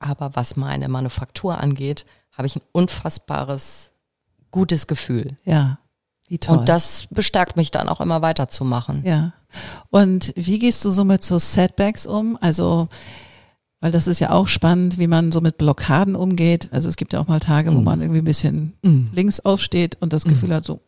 [0.00, 2.04] Aber was meine Manufaktur angeht,
[2.36, 3.90] habe ich ein unfassbares
[4.50, 5.36] gutes Gefühl.
[5.44, 5.78] Ja.
[6.48, 9.02] Und das bestärkt mich dann auch immer weiterzumachen.
[9.04, 9.32] Ja.
[9.90, 12.36] Und wie gehst du so mit so Setbacks um?
[12.40, 12.88] Also,
[13.80, 16.68] weil das ist ja auch spannend, wie man so mit Blockaden umgeht.
[16.72, 17.84] Also es gibt ja auch mal Tage, wo Mhm.
[17.84, 19.10] man irgendwie ein bisschen Mhm.
[19.12, 20.80] links aufsteht und das Gefühl hat, so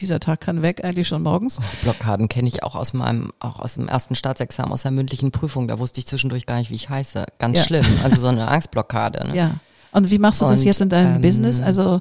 [0.00, 1.58] dieser Tag kann weg, eigentlich schon morgens.
[1.82, 5.68] Blockaden kenne ich auch aus meinem, auch aus dem ersten Staatsexamen, aus der mündlichen Prüfung.
[5.68, 7.24] Da wusste ich zwischendurch gar nicht, wie ich heiße.
[7.38, 7.64] Ganz Ja.
[7.64, 7.86] schlimm.
[8.02, 9.28] Also so eine Angstblockade.
[9.28, 9.36] Ne?
[9.36, 9.50] Ja.
[9.92, 11.60] Und wie machst du das Und, jetzt in deinem ähm, Business?
[11.60, 12.00] Also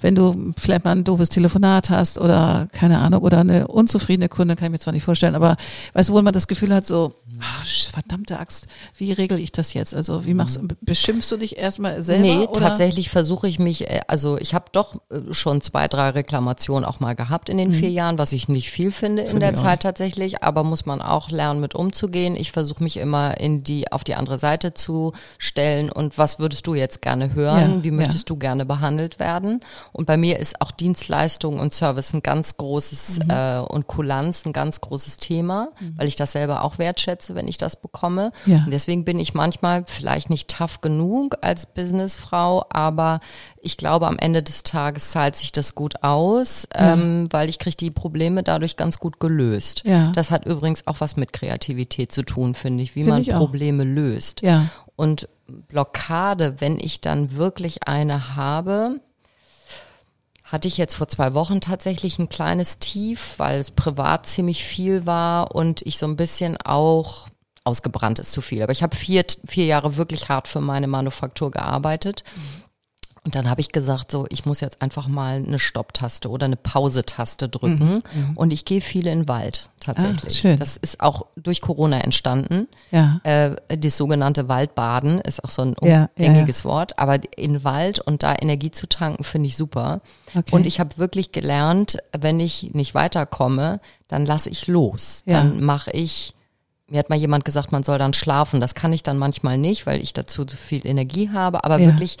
[0.00, 4.56] wenn du vielleicht mal ein doofes Telefonat hast oder keine Ahnung oder eine unzufriedene Kunde,
[4.56, 5.56] kann ich mir zwar nicht vorstellen, aber
[5.94, 9.74] weißt du, wo man das Gefühl hat, so ach, verdammte Axt, wie regel ich das
[9.74, 9.94] jetzt?
[9.94, 12.22] Also wie machst du, beschimpfst du dich erstmal selber?
[12.22, 12.60] Nee, oder?
[12.60, 17.00] tatsächlich versuche ich mich, äh, also ich habe doch äh, schon zwei, drei Reklamationen auch
[17.00, 20.42] mal gehabt in den vier Jahren, was ich nicht viel finde in der Zeit tatsächlich,
[20.42, 22.36] aber muss man auch lernen, mit umzugehen.
[22.36, 26.66] Ich versuche mich immer in die, auf die andere Seite zu stellen und was würdest
[26.66, 27.76] du jetzt gerne hören?
[27.76, 29.60] Ja, Wie möchtest du gerne behandelt werden?
[29.92, 33.30] Und bei mir ist auch Dienstleistung und Service ein ganz großes Mhm.
[33.30, 37.58] äh, und Kulanz ein ganz großes Thema, weil ich das selber auch wertschätze, wenn ich
[37.58, 38.30] das bekomme.
[38.46, 38.58] Ja.
[38.64, 43.20] Und deswegen bin ich manchmal vielleicht nicht tough genug als Businessfrau, aber
[43.60, 47.76] ich glaube, am Ende des Tages zahlt sich das gut aus, ähm, weil ich kriege
[47.76, 49.82] die Probleme dadurch ganz gut gelöst.
[49.84, 50.08] Ja.
[50.08, 53.30] Das hat übrigens auch was mit Kreativität zu tun, finde ich, wie Finde man ich.
[53.30, 54.42] Probleme löst.
[54.42, 54.66] Ja.
[54.96, 59.00] Und Blockade, wenn ich dann wirklich eine habe,
[60.50, 65.06] hatte ich jetzt vor zwei Wochen tatsächlich ein kleines Tief, weil es privat ziemlich viel
[65.06, 67.28] war und ich so ein bisschen auch
[67.64, 68.62] ausgebrannt ist zu viel.
[68.62, 72.24] Aber ich habe vier, vier Jahre wirklich hart für meine Manufaktur gearbeitet.
[73.28, 76.56] Und dann habe ich gesagt, so, ich muss jetzt einfach mal eine Stopptaste oder eine
[76.56, 78.02] Pause-Taste drücken.
[78.36, 80.38] Und ich gehe viel in den Wald tatsächlich.
[80.38, 80.58] Ah, schön.
[80.58, 82.68] Das ist auch durch Corona entstanden.
[82.90, 83.20] Ja.
[83.24, 87.98] Äh, das sogenannte Waldbaden ist auch so ein Ja, ja, gängiges Wort, aber in Wald
[88.00, 90.00] und da Energie zu tanken, finde ich super.
[90.34, 90.54] Okay.
[90.54, 95.22] Und ich habe wirklich gelernt, wenn ich nicht weiterkomme, dann lasse ich los.
[95.26, 95.34] Ja.
[95.34, 96.32] Dann mache ich,
[96.90, 98.62] mir hat mal jemand gesagt, man soll dann schlafen.
[98.62, 101.88] Das kann ich dann manchmal nicht, weil ich dazu zu viel Energie habe, aber Ja.
[101.88, 102.16] wirklich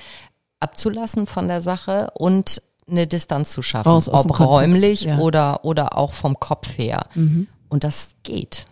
[0.60, 5.16] abzulassen von der Sache und eine Distanz zu schaffen, Raus ob Kontext, räumlich ja.
[5.16, 5.20] Mhm.
[5.22, 7.02] oder, oder auch vom Kopf her.
[7.70, 8.64] Und das geht.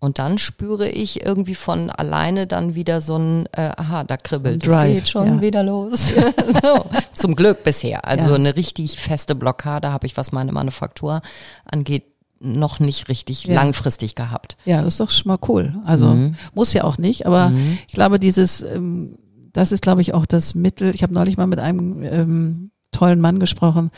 [0.00, 4.64] Und dann spüre ich irgendwie von alleine dann wieder so ein, äh, aha, da kribbelt,
[4.64, 5.40] So es Drive, geht schon ja.
[5.40, 6.08] wieder los.
[6.62, 8.04] so, zum Glück bisher.
[8.04, 11.22] Also eine richtig feste Blockade habe ich, was meine Manufaktur
[11.70, 12.02] angeht,
[12.40, 13.54] noch nicht richtig Ja.
[13.54, 14.56] langfristig gehabt.
[14.64, 15.76] Ja, das ist doch schon mal cool.
[15.84, 16.34] Also Mhm.
[16.52, 17.52] muss ja auch nicht, aber
[17.86, 19.18] ich glaube, dieses, ähm,
[19.52, 20.94] das ist, glaube ich, auch das Mittel.
[20.94, 23.90] Ich habe neulich mal mit einem ähm, tollen Mann gesprochen,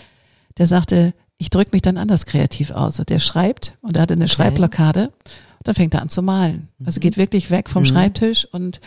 [0.58, 2.96] der sagte, ich drücke mich dann anders kreativ aus.
[2.96, 5.12] Der schreibt und er hatte eine Schreibblockade.
[5.64, 6.68] Dann fängt er an zu malen.
[6.84, 7.86] Also geht wirklich weg vom Mhm.
[7.86, 8.80] Schreibtisch und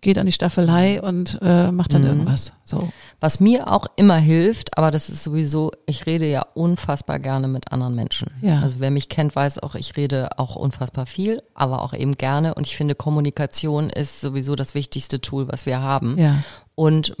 [0.00, 2.08] geht an die Staffelei und äh, macht dann Mhm.
[2.08, 2.54] irgendwas.
[2.64, 2.88] So.
[3.20, 7.70] Was mir auch immer hilft, aber das ist sowieso, ich rede ja unfassbar gerne mit
[7.70, 8.30] anderen Menschen.
[8.40, 8.60] Ja.
[8.60, 12.54] Also wer mich kennt, weiß auch, ich rede auch unfassbar viel, aber auch eben gerne.
[12.54, 16.16] Und ich finde, Kommunikation ist sowieso das wichtigste Tool, was wir haben.
[16.18, 16.36] Ja.
[16.74, 17.14] Und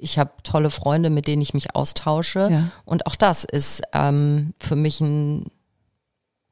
[0.00, 2.48] ich habe tolle Freunde, mit denen ich mich austausche.
[2.52, 2.70] Ja.
[2.84, 5.46] Und auch das ist ähm, für mich ein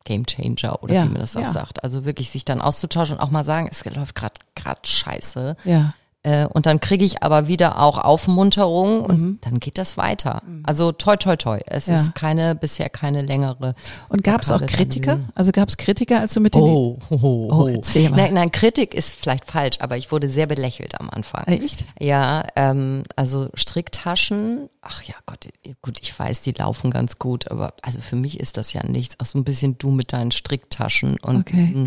[0.06, 1.50] Game Changer oder Ja, wie man das auch ja.
[1.50, 1.84] sagt.
[1.84, 5.56] Also wirklich sich dann auszutauschen und auch mal sagen, es läuft gerade gerade scheiße.
[5.64, 5.92] Ja.
[6.26, 9.38] Äh, und dann kriege ich aber wieder auch Aufmunterung und Mhm.
[9.42, 10.42] dann geht das weiter.
[10.64, 11.60] Also toi toi toi.
[11.66, 11.94] Es Ja.
[11.94, 13.74] ist keine, bisher keine längere.
[14.08, 15.20] Und gab es auch Kritiker?
[15.36, 16.64] Also gab es Kritiker, als du mit denen...
[16.64, 18.16] Oh, oh, oh, Oh, erzähl mal.
[18.16, 21.44] Nein, nein, Kritik ist vielleicht falsch, aber ich wurde sehr belächelt am Anfang.
[21.46, 21.84] Echt?
[22.00, 25.46] Ja, ähm, also Stricktaschen, ach ja Gott,
[25.80, 29.20] gut, ich weiß, die laufen ganz gut, aber also für mich ist das ja nichts.
[29.20, 31.86] Auch so ein bisschen du mit deinen Stricktaschen und Okay.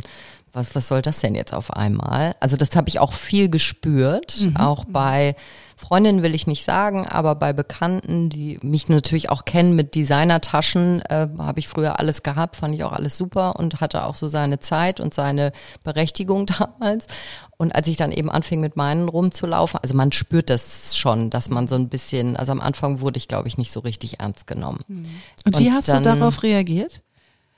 [0.52, 2.36] Was, was soll das denn jetzt auf einmal?
[2.40, 4.58] Also das habe ich auch viel gespürt, mhm.
[4.58, 5.36] auch bei
[5.80, 11.02] Freundinnen will ich nicht sagen, aber bei Bekannten, die mich natürlich auch kennen mit Designertaschen,
[11.04, 14.28] äh, habe ich früher alles gehabt, fand ich auch alles super und hatte auch so
[14.28, 15.54] seine Zeit und seine
[15.86, 16.46] Berechtigung
[16.80, 17.08] damals.
[17.56, 21.50] Und als ich dann eben anfing mit meinen rumzulaufen, also man spürt das schon, dass
[21.50, 24.48] man so ein bisschen, also am Anfang wurde ich, glaube ich, nicht so richtig ernst
[24.48, 24.82] genommen.
[24.90, 25.06] Mhm.
[25.46, 27.04] Und, und wie hast dann, du darauf reagiert?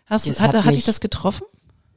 [0.05, 1.47] Hast, hat, hat, hat dich das getroffen?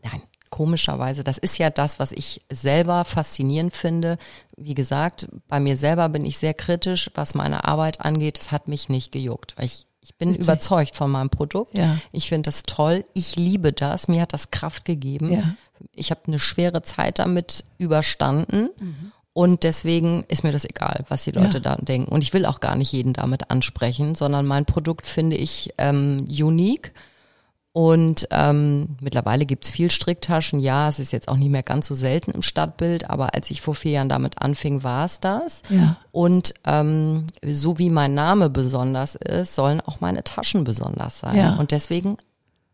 [0.03, 0.23] Nein,
[0.55, 4.19] komischerweise, das ist ja das, was ich selber faszinierend finde.
[4.57, 8.39] Wie gesagt, bei mir selber bin ich sehr kritisch, was meine Arbeit angeht.
[8.39, 9.57] Es hat mich nicht gejuckt.
[9.61, 10.45] Ich, ich bin Witzig.
[10.45, 11.77] überzeugt von meinem Produkt.
[11.77, 11.99] Ja.
[12.13, 13.05] Ich finde das toll.
[13.15, 14.07] Ich liebe das.
[14.07, 15.33] Mir hat das Kraft gegeben.
[15.33, 15.43] Ja.
[15.93, 18.71] Ich habe eine schwere Zeit damit überstanden.
[18.79, 19.11] Mhm.
[19.33, 21.75] Und deswegen ist mir das egal, was die Leute ja.
[21.75, 22.13] da denken.
[22.13, 26.27] Und ich will auch gar nicht jeden damit ansprechen, sondern mein Produkt finde ich ähm,
[26.29, 26.93] unique
[27.77, 30.61] und ähm, mittlerweile gibt's viel Stricktaschen.
[30.61, 33.63] Ja, es ist jetzt auch nicht mehr ganz so selten im Stadtbild, aber als ich
[33.63, 35.63] vor vier Jahren damit anfing, war es das.
[35.71, 35.97] Ja.
[36.13, 41.37] Und ähm, so wie mein Name besonders ist, sollen auch meine Taschen besonders sein.
[41.37, 41.57] Ja.
[41.57, 42.17] Und deswegen,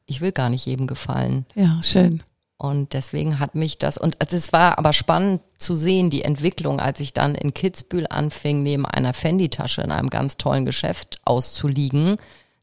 [0.05, 1.47] ich will gar nicht jedem gefallen.
[1.55, 2.23] Ja, schön.
[2.59, 7.01] Und deswegen hat mich das, und es war aber spannend zu sehen, die Entwicklung, als
[7.01, 12.17] ich dann in Kitzbühel anfing, neben einer Fendi-Tasche in einem ganz tollen Geschäft auszuliegen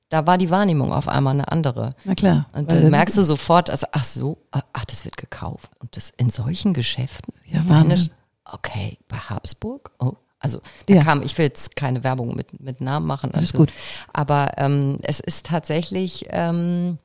[0.09, 1.91] da war die Wahrnehmung auf einmal eine andere.
[2.05, 2.47] Na klar.
[2.53, 5.69] Und dann merkst du sofort, also, ach so, ach, das wird gekauft.
[5.79, 7.33] Und das in solchen Geschäften?
[7.45, 8.09] Ja, Wahnsinn.
[8.45, 9.91] Okay, bei Habsburg?
[9.99, 10.13] Oh.
[10.39, 11.03] Also da ja.
[11.03, 13.31] kam, ich will jetzt keine Werbung mit, mit Namen machen.
[13.31, 13.73] Also, Alles gut.
[14.13, 16.99] Aber ähm, es ist tatsächlich, ähm,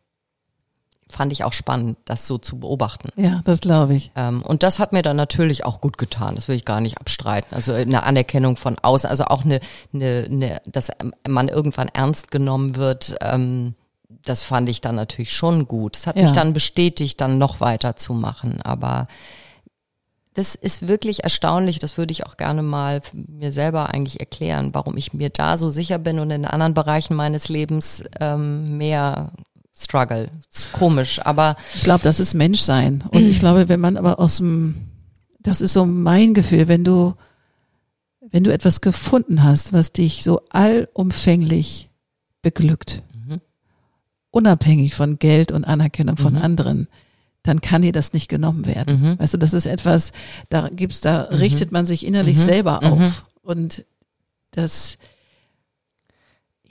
[1.12, 3.10] fand ich auch spannend, das so zu beobachten.
[3.16, 4.10] Ja, das glaube ich.
[4.16, 6.34] Ähm, und das hat mir dann natürlich auch gut getan.
[6.34, 7.54] Das will ich gar nicht abstreiten.
[7.54, 9.60] Also eine Anerkennung von außen, also auch eine,
[9.92, 10.90] eine, eine dass
[11.28, 13.16] man irgendwann ernst genommen wird.
[13.20, 13.74] Ähm,
[14.24, 15.96] das fand ich dann natürlich schon gut.
[15.96, 16.22] Das hat ja.
[16.22, 18.60] mich dann bestätigt, dann noch weiter zu machen.
[18.62, 19.08] Aber
[20.34, 21.78] das ist wirklich erstaunlich.
[21.78, 25.70] Das würde ich auch gerne mal mir selber eigentlich erklären, warum ich mir da so
[25.70, 29.32] sicher bin und in anderen Bereichen meines Lebens ähm, mehr
[29.76, 30.30] Struggle.
[30.52, 31.56] ist komisch, aber.
[31.74, 33.04] Ich glaube, das ist Menschsein.
[33.10, 34.88] Und ich glaube, wenn man aber aus dem,
[35.40, 37.14] das ist so mein Gefühl, wenn du,
[38.30, 41.90] wenn du etwas gefunden hast, was dich so allumfänglich
[42.42, 43.40] beglückt, mhm.
[44.30, 46.42] unabhängig von Geld und Anerkennung von mhm.
[46.42, 46.88] anderen,
[47.42, 49.00] dann kann dir das nicht genommen werden.
[49.00, 49.18] Mhm.
[49.18, 50.12] Weißt du, das ist etwas,
[50.48, 51.36] da gibt's, da mhm.
[51.38, 52.42] richtet man sich innerlich mhm.
[52.42, 52.92] selber mhm.
[52.92, 53.24] auf.
[53.42, 53.84] Und
[54.52, 54.98] das,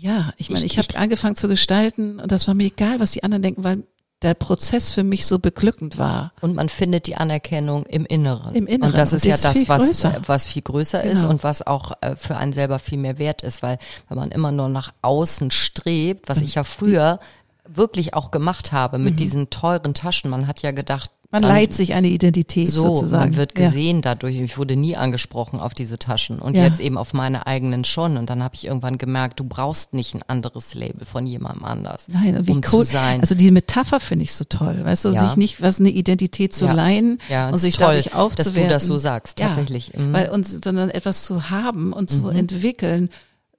[0.01, 3.11] ja, ich meine, ich, ich habe angefangen zu gestalten und das war mir egal, was
[3.11, 3.83] die anderen denken, weil
[4.23, 6.33] der Prozess für mich so beglückend war.
[6.41, 8.53] Und man findet die Anerkennung im Inneren.
[8.53, 8.91] Im Inneren.
[8.91, 10.21] Und das ist und ja das, was, größer.
[10.27, 11.13] was viel größer genau.
[11.13, 13.77] ist und was auch äh, für einen selber viel mehr wert ist, weil
[14.09, 17.19] wenn man immer nur nach außen strebt, was ich ja früher
[17.67, 19.17] wirklich auch gemacht habe mit mhm.
[19.17, 20.29] diesen teuren Taschen.
[20.29, 23.31] Man hat ja gedacht, man leiht sich eine Identität so, sozusagen.
[23.31, 24.01] Man wird gesehen ja.
[24.01, 24.35] dadurch.
[24.35, 26.63] Ich wurde nie angesprochen auf diese Taschen und ja.
[26.63, 28.17] jetzt eben auf meine eigenen schon.
[28.17, 32.07] Und dann habe ich irgendwann gemerkt, du brauchst nicht ein anderes Label von jemandem anders,
[32.09, 32.63] Nein, wie um cool.
[32.63, 33.21] zu sein.
[33.21, 35.25] Also die Metapher finde ich so toll, weißt du, ja.
[35.25, 38.69] sich nicht was eine Identität zu leihen ja, und sich toll, dadurch aufzuwerten.
[38.69, 39.93] Dass du das so sagst, tatsächlich.
[39.95, 40.11] Mhm.
[40.11, 42.31] Weil uns, sondern etwas zu haben und zu mhm.
[42.31, 43.09] entwickeln,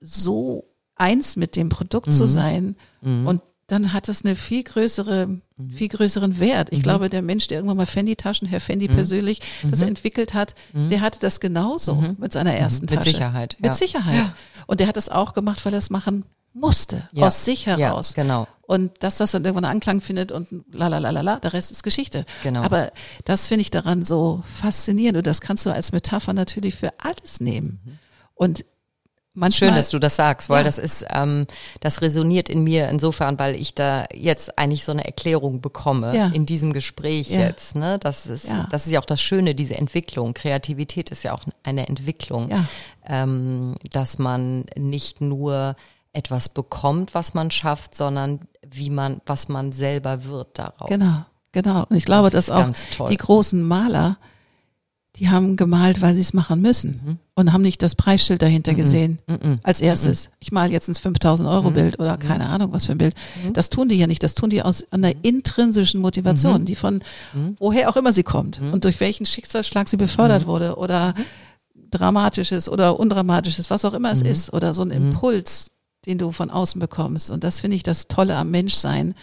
[0.01, 0.65] so
[0.97, 2.13] eins mit dem Produkt mhm.
[2.13, 3.27] zu sein mhm.
[3.27, 3.41] und
[3.73, 5.71] dann hat das eine viel größere, mhm.
[5.71, 6.69] viel größeren Wert.
[6.71, 6.83] Ich mhm.
[6.83, 8.97] glaube, der Mensch, der irgendwann mal Fendi-Taschen, Herr Fendi mhm.
[8.97, 9.89] persönlich, das mhm.
[9.89, 10.91] entwickelt hat, mhm.
[10.91, 12.17] der hatte das genauso mhm.
[12.19, 12.99] mit seiner ersten Tasche.
[12.99, 13.57] Mit Sicherheit.
[13.59, 13.69] Ja.
[13.69, 14.15] Mit Sicherheit.
[14.17, 14.35] Ja.
[14.67, 17.27] Und der hat das auch gemacht, weil er es machen musste, ja.
[17.27, 18.13] aus sich heraus.
[18.13, 18.47] Genau.
[18.61, 21.73] Und dass das dann irgendwann Anklang findet und la la la la la, der Rest
[21.73, 22.27] ist Geschichte.
[22.43, 22.61] Genau.
[22.63, 22.93] Aber
[23.25, 27.41] das finde ich daran so faszinierend und das kannst du als Metapher natürlich für alles
[27.41, 27.99] nehmen.
[28.35, 28.67] Und
[29.35, 30.65] Manchmal, Schön, dass du das sagst, weil ja.
[30.65, 31.47] das ist, ähm,
[31.81, 36.27] das resoniert in mir insofern, weil ich da jetzt eigentlich so eine Erklärung bekomme ja.
[36.29, 37.41] in diesem Gespräch ja.
[37.41, 37.75] jetzt.
[37.75, 37.99] Ne?
[37.99, 40.35] Das ist, das ist ja auch das Schöne, diese Entwicklung.
[40.35, 42.51] Kreativität ist ja auch eine Entwicklung,
[43.07, 45.77] ähm, dass man nicht nur
[46.13, 50.89] etwas bekommt, was man schafft, sondern wie man, was man selber wird daraus.
[50.89, 51.87] Genau, genau.
[51.89, 54.19] Und ich glaube, das dass auch die großen Maler
[55.17, 57.19] die haben gemalt, weil sie es machen müssen mhm.
[57.35, 58.77] und haben nicht das Preisschild dahinter mhm.
[58.77, 59.57] gesehen mhm.
[59.63, 60.31] als erstes.
[60.41, 61.75] Ich mal jetzt ein 5000 Euro mhm.
[61.75, 62.21] Bild oder mhm.
[62.21, 63.15] keine Ahnung was für ein Bild.
[63.45, 63.53] Mhm.
[63.53, 64.23] Das tun die ja nicht.
[64.23, 67.03] Das tun die aus einer intrinsischen Motivation, die von
[67.59, 71.15] woher auch immer sie kommt und durch welchen Schicksalsschlag sie befördert wurde oder
[71.91, 75.73] dramatisches oder undramatisches, was auch immer es ist oder so ein Impuls,
[76.07, 77.31] den du von außen bekommst.
[77.31, 79.15] Und das finde ich das Tolle am Menschsein,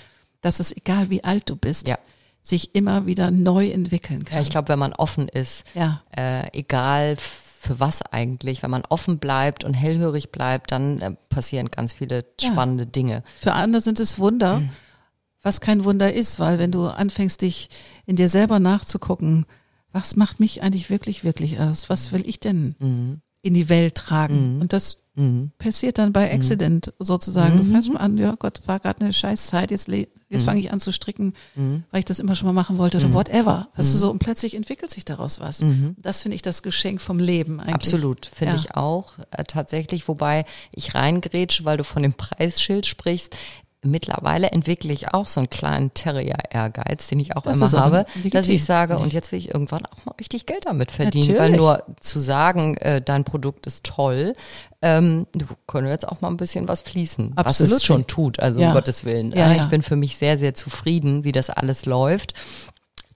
[0.42, 1.88] dass es egal wie alt du bist.
[1.88, 1.98] Ja
[2.42, 4.38] sich immer wieder neu entwickeln kann.
[4.38, 6.02] Ja, ich glaube, wenn man offen ist, ja.
[6.16, 11.70] äh, egal für was eigentlich, wenn man offen bleibt und hellhörig bleibt, dann äh, passieren
[11.70, 12.90] ganz viele spannende ja.
[12.90, 13.24] Dinge.
[13.38, 14.62] Für andere sind es Wunder.
[14.62, 14.70] Mhm.
[15.42, 17.70] Was kein Wunder ist, weil wenn du anfängst, dich
[18.06, 19.46] in dir selber nachzugucken,
[19.92, 21.90] was macht mich eigentlich wirklich, wirklich aus?
[21.90, 23.22] Was will ich denn mhm.
[23.42, 24.56] in die Welt tragen?
[24.56, 24.62] Mhm.
[24.62, 25.52] Und das mhm.
[25.58, 26.36] passiert dann bei mhm.
[26.36, 27.58] Accident sozusagen.
[27.58, 30.40] Du fängst mal an, ja Gott, war gerade eine scheiß Zeit, jetzt, jetzt mhm.
[30.40, 31.84] fange ich an zu stricken, mhm.
[31.92, 33.70] weil ich das immer schon mal machen wollte oder whatever.
[33.76, 35.64] Weißt du so, und plötzlich entwickelt sich daraus was.
[35.98, 37.76] Das finde ich das Geschenk vom Leben eigentlich.
[37.76, 38.60] Absolut, finde ja.
[38.60, 43.36] ich auch äh, tatsächlich, wobei ich reingrätsche, weil du von dem Preisschild sprichst
[43.82, 48.50] mittlerweile entwickle ich auch so einen kleinen Terrier-Ehrgeiz, den ich auch das immer habe, dass
[48.50, 51.52] ich sage, und jetzt will ich irgendwann auch mal richtig Geld damit verdienen, Natürlich.
[51.52, 54.34] weil nur zu sagen, äh, dein Produkt ist toll,
[54.82, 57.72] ähm, du können jetzt auch mal ein bisschen was fließen, Absolut.
[57.72, 58.68] was es schon tut, also ja.
[58.68, 59.32] um Gottes Willen.
[59.32, 59.64] Ja, ja.
[59.64, 62.34] Ich bin für mich sehr, sehr zufrieden, wie das alles läuft.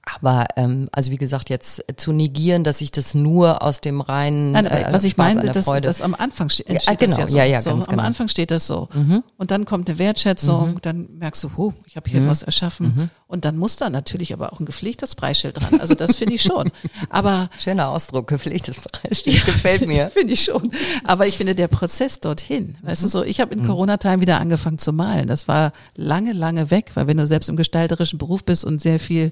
[0.06, 4.52] Aber ähm, also wie gesagt, jetzt zu negieren, dass ich das nur aus dem reinen
[4.52, 7.38] Nein, äh, was ich meine, dass das am Anfang steht, ja, genau, ja, so.
[7.38, 8.04] ja, ja, so, ganz Am genau.
[8.04, 8.90] Anfang steht das so.
[8.94, 9.24] Mhm.
[9.38, 10.82] Und dann kommt eine Wertschätzung, mhm.
[10.82, 12.28] dann merkst du, oh, ich habe hier mhm.
[12.28, 12.94] was erschaffen.
[12.96, 13.10] Mhm.
[13.28, 15.80] Und dann muss da natürlich aber auch ein gepflegtes Preisschild dran.
[15.80, 16.70] Also das finde ich schon.
[17.10, 20.10] Aber schöner Ausdruck, gepflegtes Preisschild ja, gefällt mir.
[20.14, 20.72] finde ich schon.
[21.04, 23.10] Aber ich finde der Prozess dorthin, weißt du mhm.
[23.10, 23.68] so, ich habe in mhm.
[23.68, 25.28] Corona-Time wieder angefangen zu malen.
[25.28, 29.00] Das war lange, lange weg, weil wenn du selbst im gestalterischen Beruf bist und sehr
[29.00, 29.32] viel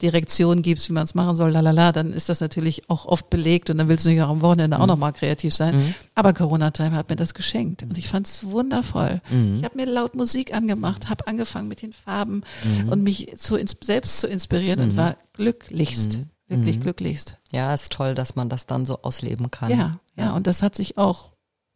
[0.00, 3.30] die Direktion gibst, wie man es machen soll, lalala, dann ist das natürlich auch oft
[3.30, 4.82] belegt und dann willst du nicht auch am Wochenende mhm.
[4.82, 5.76] auch nochmal kreativ sein.
[5.76, 5.94] Mhm.
[6.14, 9.20] Aber Corona-Time hat mir das geschenkt und ich fand es wundervoll.
[9.30, 9.56] Mhm.
[9.56, 12.90] Ich habe mir laut Musik angemacht, habe angefangen mit den Farben mhm.
[12.90, 14.96] und mich zu, selbst zu inspirieren und mhm.
[14.96, 16.26] war glücklichst, mhm.
[16.48, 17.38] wirklich glücklichst.
[17.50, 19.70] Ja, ist toll, dass man das dann so ausleben kann.
[19.70, 21.31] Ja, ja und das hat sich auch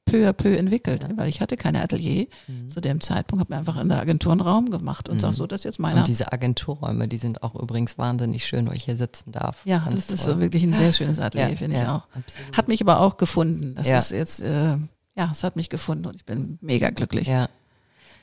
[0.07, 2.71] peu à peu entwickelt, weil ich hatte keine Atelier mhm.
[2.71, 5.21] zu dem Zeitpunkt, habe mir einfach in der Agentur einen Raum gemacht und mhm.
[5.21, 5.99] sag so, das ist jetzt meiner.
[5.99, 9.66] Und diese Agenturräume, die sind auch übrigens wahnsinnig schön, wo ich hier sitzen darf.
[9.66, 10.14] Ja, Ganz das toll.
[10.14, 12.07] ist so wirklich ein sehr schönes Atelier, ja, finde ja, ich auch.
[12.16, 12.57] Absolut.
[12.57, 13.75] Hat mich aber auch gefunden.
[13.75, 13.99] Das ja.
[13.99, 14.77] ist jetzt, äh,
[15.16, 17.27] ja, es hat mich gefunden und ich bin mega glücklich.
[17.27, 17.49] Ja.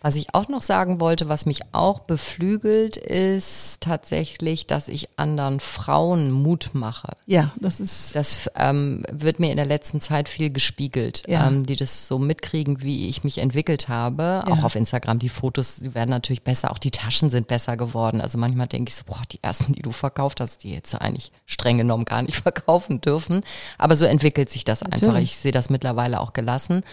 [0.03, 5.61] Was ich auch noch sagen wollte, was mich auch beflügelt, ist tatsächlich, dass ich anderen
[5.61, 7.13] Frauen Mut mache.
[7.25, 8.13] Ja, das ist.
[8.13, 11.47] Das ähm, wird mir in der letzten Zeit viel gespiegelt, ja.
[11.47, 14.43] ähm, die das so mitkriegen, wie ich mich entwickelt habe.
[14.45, 14.47] Ja.
[14.47, 15.19] Auch auf Instagram.
[15.19, 18.19] Die Fotos die werden natürlich besser, auch die Taschen sind besser geworden.
[18.19, 21.31] Also manchmal denke ich so, boah, die ersten, die du verkauft hast, die jetzt eigentlich
[21.45, 23.39] streng genommen gar nicht verkaufen dürfen.
[23.77, 25.03] Aber so entwickelt sich das natürlich.
[25.03, 25.19] einfach.
[25.21, 26.83] Ich sehe das mittlerweile auch gelassen.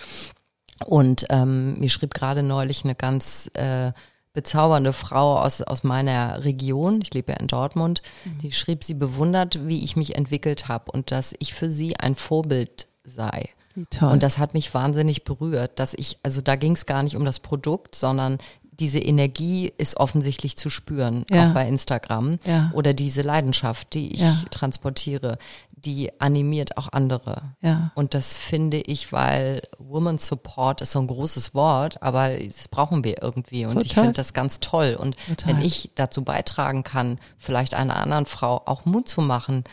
[0.86, 3.92] Und ähm, mir schrieb gerade neulich eine ganz äh,
[4.32, 8.38] bezaubernde Frau aus, aus meiner Region, ich lebe ja in Dortmund, mhm.
[8.38, 12.14] die schrieb, sie bewundert, wie ich mich entwickelt habe und dass ich für sie ein
[12.14, 13.50] Vorbild sei.
[13.90, 14.10] Toll.
[14.10, 17.24] Und das hat mich wahnsinnig berührt, dass ich, also da ging es gar nicht um
[17.24, 18.38] das Produkt, sondern
[18.80, 21.50] diese Energie ist offensichtlich zu spüren, ja.
[21.50, 22.38] auch bei Instagram.
[22.46, 22.70] Ja.
[22.74, 24.36] Oder diese Leidenschaft, die ich ja.
[24.50, 25.38] transportiere,
[25.84, 27.54] die animiert auch andere.
[27.60, 27.92] Ja.
[27.94, 33.04] Und das finde ich, weil Woman Support ist so ein großes Wort, aber das brauchen
[33.04, 33.64] wir irgendwie.
[33.64, 33.86] Und Total.
[33.86, 34.96] ich finde das ganz toll.
[34.98, 35.54] Und Total.
[35.54, 39.64] wenn ich dazu beitragen kann, vielleicht einer anderen Frau auch Mut zu machen,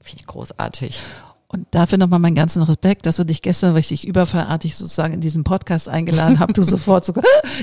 [0.00, 0.98] finde ich großartig.
[1.48, 5.44] Und dafür nochmal meinen ganzen Respekt, dass du dich gestern richtig überfallartig sozusagen in diesen
[5.44, 7.12] Podcast eingeladen hast, du sofort so,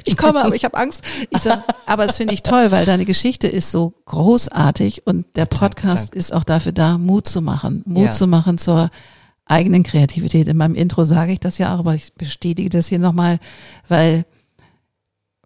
[0.06, 1.02] ich komme, aber ich habe Angst.
[1.30, 5.46] Ich sag, aber es finde ich toll, weil deine Geschichte ist so großartig und der
[5.48, 6.15] Podcast Dank.
[6.15, 8.12] ist auch dafür da, Mut zu machen, Mut ja.
[8.12, 8.89] zu machen zur
[9.46, 10.48] eigenen Kreativität.
[10.48, 13.39] In meinem Intro sage ich das ja auch, aber ich bestätige das hier nochmal,
[13.89, 14.26] weil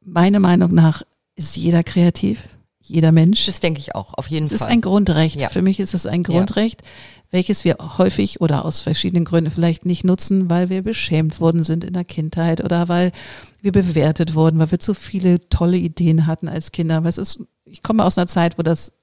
[0.03, 1.01] meiner Meinung nach
[1.35, 2.39] ist jeder kreativ,
[2.81, 3.47] jeder Mensch.
[3.47, 4.67] Das denke ich auch, auf jeden das Fall.
[4.67, 5.41] Das ist ein Grundrecht.
[5.41, 5.49] Ja.
[5.49, 6.81] Für mich ist es ein Grundrecht.
[6.81, 6.87] Ja
[7.31, 11.83] welches wir häufig oder aus verschiedenen Gründen vielleicht nicht nutzen, weil wir beschämt worden sind
[11.83, 13.11] in der Kindheit oder weil
[13.61, 17.03] wir bewertet wurden, weil wir zu viele tolle Ideen hatten als Kinder.
[17.03, 18.93] Was ist, ich komme aus einer Zeit, wo das,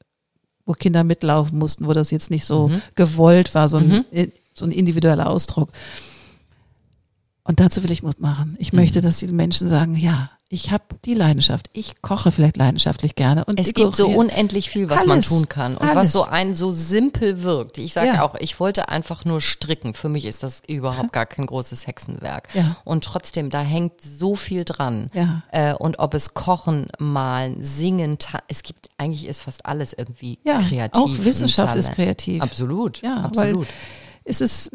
[0.65, 2.81] wo Kinder mitlaufen mussten, wo das jetzt nicht so mhm.
[2.95, 4.33] gewollt war, so ein, mhm.
[4.55, 5.73] so ein individueller Ausdruck.
[7.43, 8.57] Und dazu will ich Mut machen.
[8.59, 8.79] Ich mhm.
[8.79, 11.69] möchte, dass die Menschen sagen, ja, ich habe die Leidenschaft.
[11.73, 13.45] Ich koche vielleicht leidenschaftlich gerne.
[13.45, 15.97] Und es gibt so unendlich viel, was alles, man tun kann und alles.
[15.97, 17.79] was so ein so simpel wirkt.
[17.79, 18.23] Ich sage ja.
[18.23, 19.95] auch, ich wollte einfach nur stricken.
[19.95, 22.55] Für mich ist das überhaupt gar kein großes Hexenwerk.
[22.55, 22.77] Ja.
[22.85, 25.11] Und trotzdem, da hängt so viel dran.
[25.15, 25.43] Ja.
[25.51, 30.61] Äh, und ob es Kochen, Malen, Singen, es gibt eigentlich ist fast alles irgendwie ja,
[30.61, 31.03] kreativ.
[31.03, 32.43] Auch Wissenschaft ist kreativ.
[32.43, 33.01] Absolut.
[33.03, 33.67] Ja, absolut.
[33.67, 33.75] Weil
[34.25, 34.71] es ist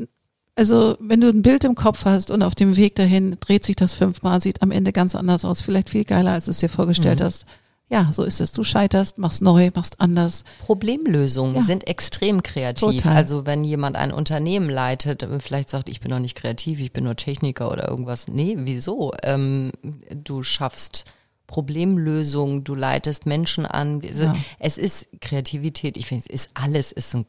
[0.59, 3.77] also, wenn du ein Bild im Kopf hast und auf dem Weg dahin dreht sich
[3.77, 6.67] das fünfmal, sieht am Ende ganz anders aus, vielleicht viel geiler, als du es dir
[6.67, 7.23] vorgestellt mhm.
[7.23, 7.45] hast.
[7.87, 8.51] Ja, so ist es.
[8.51, 10.43] Du scheiterst, machst neu, machst anders.
[10.59, 11.61] Problemlösungen ja.
[11.61, 13.01] sind extrem kreativ.
[13.01, 13.15] Total.
[13.15, 17.05] Also wenn jemand ein Unternehmen leitet, vielleicht sagt, ich bin noch nicht kreativ, ich bin
[17.05, 18.27] nur Techniker oder irgendwas.
[18.27, 19.13] Nee, wieso?
[19.23, 19.71] Ähm,
[20.13, 21.05] du schaffst
[21.47, 24.01] Problemlösungen, du leitest Menschen an.
[24.05, 24.35] Also ja.
[24.59, 27.25] Es ist Kreativität, ich finde, es ist alles, ist ein,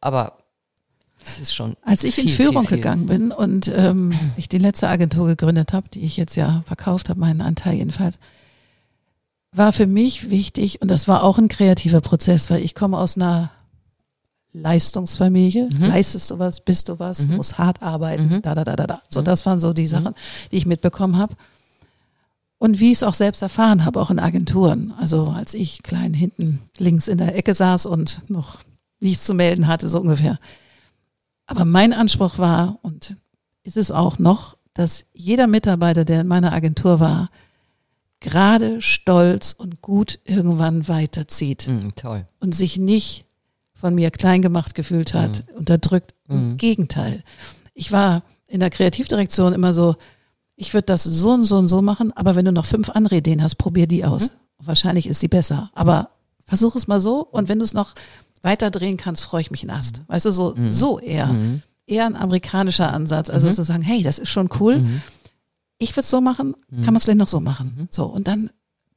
[0.00, 0.38] aber
[1.20, 1.76] das ist schon.
[1.82, 2.76] Als ich viel, in Führung viel, viel.
[2.78, 7.08] gegangen bin und ähm, ich die letzte Agentur gegründet habe, die ich jetzt ja verkauft
[7.08, 8.18] habe, meinen Anteil jedenfalls,
[9.52, 13.16] war für mich wichtig und das war auch ein kreativer Prozess, weil ich komme aus
[13.16, 13.50] einer
[14.52, 15.68] Leistungsfamilie.
[15.72, 15.86] Mhm.
[15.86, 17.36] Leistest du was, bist du was, mhm.
[17.36, 18.42] musst hart arbeiten, mhm.
[18.42, 19.02] da, da, da, da, da.
[19.08, 19.24] So, mhm.
[19.24, 19.88] das waren so die mhm.
[19.88, 20.14] Sachen,
[20.50, 21.36] die ich mitbekommen habe.
[22.58, 24.92] Und wie ich es auch selbst erfahren habe, auch in Agenturen.
[24.98, 28.58] Also als ich klein hinten links in der Ecke saß und noch
[29.00, 30.38] nichts zu melden hatte, so ungefähr.
[31.50, 33.16] Aber mein Anspruch war, und
[33.64, 37.28] ist es auch noch, dass jeder Mitarbeiter, der in meiner Agentur war,
[38.20, 41.66] gerade stolz und gut irgendwann weiterzieht.
[41.66, 42.24] Mm, toll.
[42.38, 43.24] Und sich nicht
[43.74, 45.56] von mir klein gemacht gefühlt hat, mm.
[45.56, 46.14] unterdrückt.
[46.28, 46.32] Mm.
[46.32, 47.24] Im Gegenteil.
[47.74, 49.96] Ich war in der Kreativdirektion immer so,
[50.54, 53.16] ich würde das so und so und so machen, aber wenn du noch fünf andere
[53.16, 54.30] Ideen hast, probier die aus.
[54.30, 54.66] Mhm.
[54.66, 56.10] Wahrscheinlich ist sie besser, aber
[56.46, 57.94] versuch es mal so und wenn du es noch
[58.42, 60.02] weiter drehen kannst, freue ich mich in Ast.
[60.06, 60.70] Weißt du, so, mhm.
[60.70, 61.26] so eher.
[61.26, 61.62] Mhm.
[61.86, 63.30] Eher ein amerikanischer Ansatz.
[63.30, 63.52] Also mhm.
[63.52, 64.78] zu sagen, hey, das ist schon cool.
[64.78, 65.02] Mhm.
[65.78, 66.76] Ich würde es so machen, mhm.
[66.76, 67.74] kann man es vielleicht noch so machen.
[67.76, 67.88] Mhm.
[67.90, 68.04] So.
[68.06, 68.50] Und dann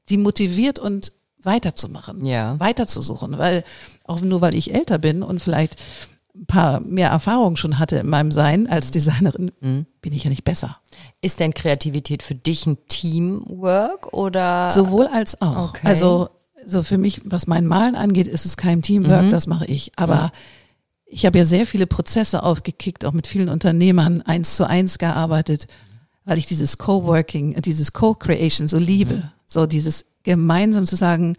[0.09, 2.25] die motiviert und weiterzumachen.
[2.25, 2.59] Ja.
[2.59, 3.37] Weiterzusuchen.
[3.37, 3.63] Weil,
[4.05, 5.77] auch nur weil ich älter bin und vielleicht
[6.35, 9.85] ein paar mehr Erfahrungen schon hatte in meinem Sein als Designerin, mhm.
[10.01, 10.77] bin ich ja nicht besser.
[11.21, 14.71] Ist denn Kreativität für dich ein Teamwork oder?
[14.71, 15.69] Sowohl als auch.
[15.69, 15.87] Okay.
[15.87, 16.29] Also
[16.65, 19.29] so für mich, was mein Malen angeht, ist es kein Teamwork, mhm.
[19.29, 19.91] das mache ich.
[19.95, 20.29] Aber mhm.
[21.05, 25.67] ich habe ja sehr viele Prozesse aufgekickt, auch mit vielen Unternehmern eins zu eins gearbeitet,
[26.25, 29.15] weil ich dieses Co-working, dieses Co-Creation so liebe.
[29.15, 29.23] Mhm.
[29.47, 31.35] So dieses gemeinsam zu sagen,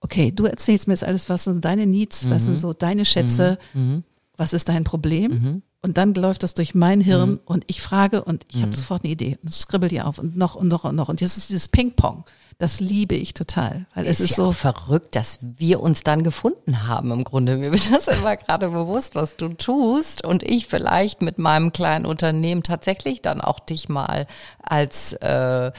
[0.00, 2.58] okay, du erzählst mir jetzt alles, was sind deine Needs, was sind mhm.
[2.58, 4.04] so deine Schätze, mhm.
[4.36, 5.62] was ist dein Problem?
[5.82, 9.12] Und dann läuft das durch mein Hirn und ich frage und ich habe sofort eine
[9.12, 11.08] Idee und skribbel die auf und noch und noch und noch.
[11.08, 12.24] Und jetzt ist dieses Ping-Pong.
[12.60, 16.86] Das liebe ich total, weil es ist ja so verrückt, dass wir uns dann gefunden
[16.86, 17.56] haben im Grunde.
[17.56, 22.04] Mir wird das immer gerade bewusst, was du tust und ich vielleicht mit meinem kleinen
[22.04, 24.26] Unternehmen tatsächlich dann auch dich mal
[24.62, 25.72] als äh,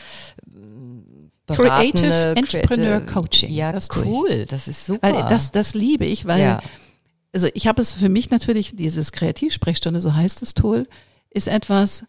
[1.45, 3.53] Creative Entrepreneur Coaching.
[3.53, 5.13] Ja, das cool, das ist super.
[5.13, 6.61] Weil das, das liebe ich, weil ja.
[7.31, 10.87] also ich habe es für mich natürlich dieses Kreativsprechstunde, so heißt das Tool,
[11.29, 12.05] ist etwas,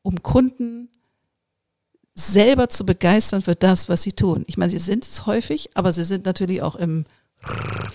[0.00, 0.88] um Kunden
[2.18, 4.44] selber zu begeistern für das, was sie tun.
[4.48, 7.04] Ich meine, sie sind es häufig, aber sie sind natürlich auch im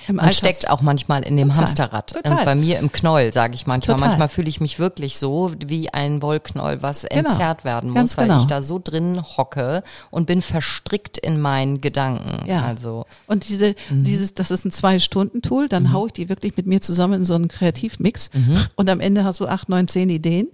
[0.08, 1.64] im Man steckt auch manchmal in dem Total.
[1.64, 2.14] Hamsterrad.
[2.14, 2.32] Total.
[2.32, 3.98] Und bei mir im Knoll, sage ich manchmal.
[3.98, 4.10] Total.
[4.10, 7.30] Manchmal fühle ich mich wirklich so wie ein Wollknoll, was genau.
[7.30, 8.40] entzerrt werden muss, Ganz weil genau.
[8.40, 12.48] ich da so drin hocke und bin verstrickt in meinen Gedanken.
[12.48, 12.64] Ja.
[12.64, 14.06] Also und diese, mhm.
[14.06, 15.94] dieses, das ist ein zwei-Stunden-Tool, dann mhm.
[15.94, 18.66] haue ich die wirklich mit mir zusammen in so einen Kreativmix mhm.
[18.76, 20.48] und am Ende hast du acht, neun, zehn Ideen.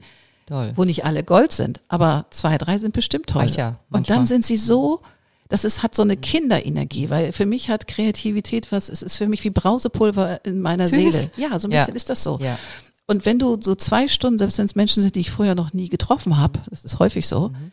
[0.49, 0.73] Toll.
[0.75, 3.43] wo nicht alle Gold sind, aber zwei, drei sind bestimmt toll.
[3.43, 5.01] Reicht ja, und dann sind sie so,
[5.47, 9.27] das ist, hat so eine Kinderenergie, weil für mich hat Kreativität was, es ist für
[9.27, 11.13] mich wie Brausepulver in meiner Süß.
[11.13, 11.31] Seele.
[11.37, 11.95] Ja, so ein bisschen ja.
[11.95, 12.39] ist das so.
[12.41, 12.57] Ja.
[13.05, 15.73] Und wenn du so zwei Stunden, selbst wenn es Menschen sind, die ich vorher noch
[15.73, 17.71] nie getroffen habe, das ist häufig so, mhm.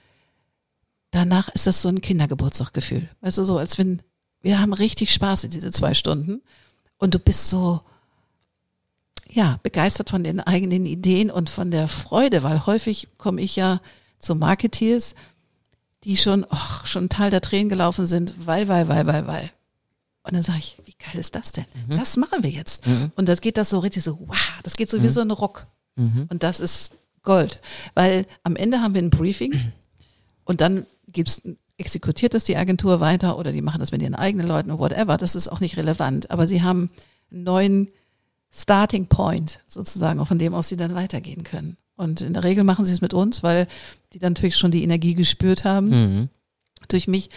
[1.11, 3.09] danach ist das so ein Kindergeburtstaggefühl.
[3.21, 4.03] Weißt du, so als wenn,
[4.41, 6.43] wir haben richtig Spaß in diese zwei Stunden
[6.99, 7.83] und du bist so,
[9.37, 13.83] ja, begeistert von den eigenen Ideen und von der Freude, weil häufig komme ich ja
[14.19, 15.15] zu Marketeers,
[16.05, 19.51] die schon, oh, schon Teil der Tränen gelaufen sind, weil, weil, weil, weil, weil.
[20.23, 21.67] Und dann sage ich, wie geil ist das denn?
[21.87, 21.97] Mhm.
[21.97, 22.87] Das machen wir jetzt.
[22.87, 23.13] Mhm.
[23.15, 25.03] Und das geht das so richtig so, wow, das geht so mhm.
[25.03, 25.67] wie so ein Rock.
[25.97, 26.29] Mhm.
[26.31, 27.61] Und das ist Gold.
[27.93, 29.71] Weil am Ende haben wir ein Briefing
[30.45, 31.43] und dann gibt's
[31.77, 35.19] exekutiert das die Agentur weiter oder die machen das mit ihren eigenen Leuten oder whatever.
[35.19, 36.31] Das ist auch nicht relevant.
[36.31, 36.89] Aber sie haben
[37.31, 37.89] einen neuen
[38.57, 41.77] Starting Point sozusagen, auch von dem aus sie dann weitergehen können.
[41.97, 43.67] Und in der Regel machen sie es mit uns, weil
[44.13, 46.29] die dann natürlich schon die Energie gespürt haben mhm.
[46.89, 47.31] durch mich.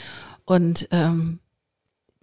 [0.45, 1.39] Und ähm,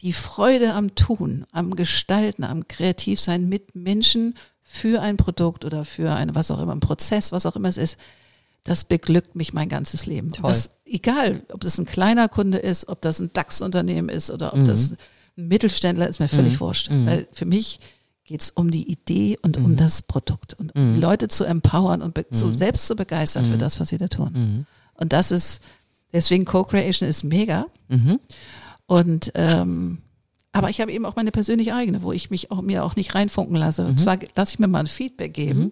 [0.00, 6.14] die Freude am Tun, am Gestalten, am Kreativsein mit Menschen für ein Produkt oder für
[6.14, 7.98] ein, was auch immer, ein Prozess, was auch immer es ist,
[8.64, 10.32] das beglückt mich mein ganzes Leben.
[10.32, 10.48] Toll.
[10.48, 14.60] Das, egal, ob das ein kleiner Kunde ist, ob das ein DAX-Unternehmen ist oder ob
[14.60, 14.64] mhm.
[14.66, 14.96] das
[15.36, 16.60] ein Mittelständler ist, mir völlig mhm.
[16.60, 16.90] wurscht.
[16.90, 17.06] Mhm.
[17.06, 17.78] Weil für mich
[18.26, 19.64] geht es um die Idee und mhm.
[19.64, 20.94] um das Produkt und um mhm.
[20.94, 22.24] die Leute zu empowern und mhm.
[22.30, 23.60] zu, selbst zu begeistern für mhm.
[23.60, 24.32] das, was sie da tun.
[24.34, 24.66] Mhm.
[24.94, 25.62] Und das ist,
[26.12, 27.66] deswegen Co-Creation ist mega.
[27.88, 28.18] Mhm.
[28.86, 29.98] Und ähm,
[30.52, 33.14] aber ich habe eben auch meine persönlich eigene, wo ich mich auch mir auch nicht
[33.14, 33.84] reinfunken lasse.
[33.84, 35.70] Und zwar lasse ich mir mal ein Feedback geben,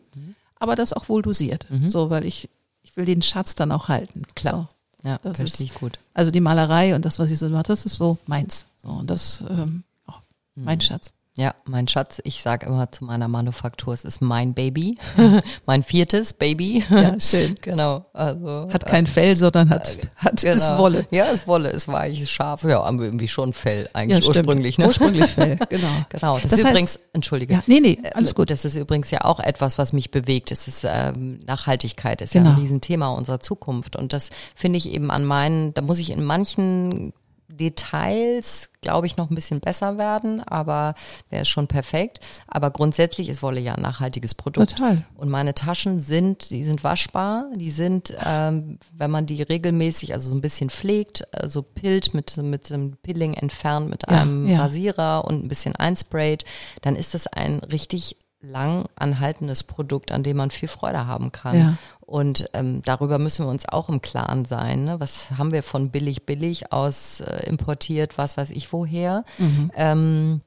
[0.56, 1.66] aber das auch wohl dosiert.
[1.86, 2.50] So, weil ich,
[2.82, 4.24] ich will den Schatz dann auch halten.
[4.34, 4.68] Klar.
[5.02, 5.98] So, ja, das ist gut.
[6.12, 8.66] Also die Malerei und das, was ich so mache, das ist so meins.
[8.82, 10.12] So, und das ähm, oh,
[10.54, 11.14] mein Schatz.
[11.36, 14.96] Ja, mein Schatz, ich sage immer zu meiner Manufaktur, es ist mein Baby,
[15.66, 16.84] mein viertes Baby.
[16.88, 17.56] Ja, schön.
[17.60, 18.06] genau.
[18.12, 20.54] Also, hat kein Fell, sondern hat, äh, hat genau.
[20.54, 21.06] ist Wolle.
[21.10, 22.62] Ja, ist Wolle, ist weich, ist scharf.
[22.62, 24.78] Ja, haben wir irgendwie schon Fell eigentlich ja, ursprünglich.
[24.78, 24.86] Ne?
[24.86, 25.88] Ursprünglich Fell, genau.
[26.08, 26.34] genau.
[26.34, 27.54] Das, das ist heißt, übrigens, entschuldige.
[27.54, 28.50] Ja, nee, nee, alles äh, gut.
[28.50, 30.52] Das ist übrigens ja auch etwas, was mich bewegt.
[30.52, 32.50] Es ist ähm, Nachhaltigkeit, ist genau.
[32.50, 33.96] ja ein Riesenthema unserer Zukunft.
[33.96, 37.12] Und das finde ich eben an meinen, da muss ich in manchen
[37.56, 40.94] Details, glaube ich, noch ein bisschen besser werden, aber
[41.30, 42.20] wäre schon perfekt.
[42.46, 44.76] Aber grundsätzlich ist Wolle ja ein nachhaltiges Produkt.
[44.76, 45.02] Total.
[45.16, 50.28] Und meine Taschen sind, die sind waschbar, die sind, ähm, wenn man die regelmäßig, also
[50.30, 54.60] so ein bisschen pflegt, also pillt mit, mit einem Pilling entfernt, mit Ja, einem ja.
[54.60, 56.44] Rasierer und ein bisschen einsprayt,
[56.82, 61.58] dann ist das ein richtig lang anhaltendes Produkt, an dem man viel Freude haben kann.
[61.58, 61.74] Ja.
[62.00, 64.84] Und ähm, darüber müssen wir uns auch im Klaren sein.
[64.84, 65.00] Ne?
[65.00, 69.24] Was haben wir von billig, billig aus äh, importiert, was weiß ich woher?
[69.38, 69.70] Mhm.
[69.74, 70.40] Ähm,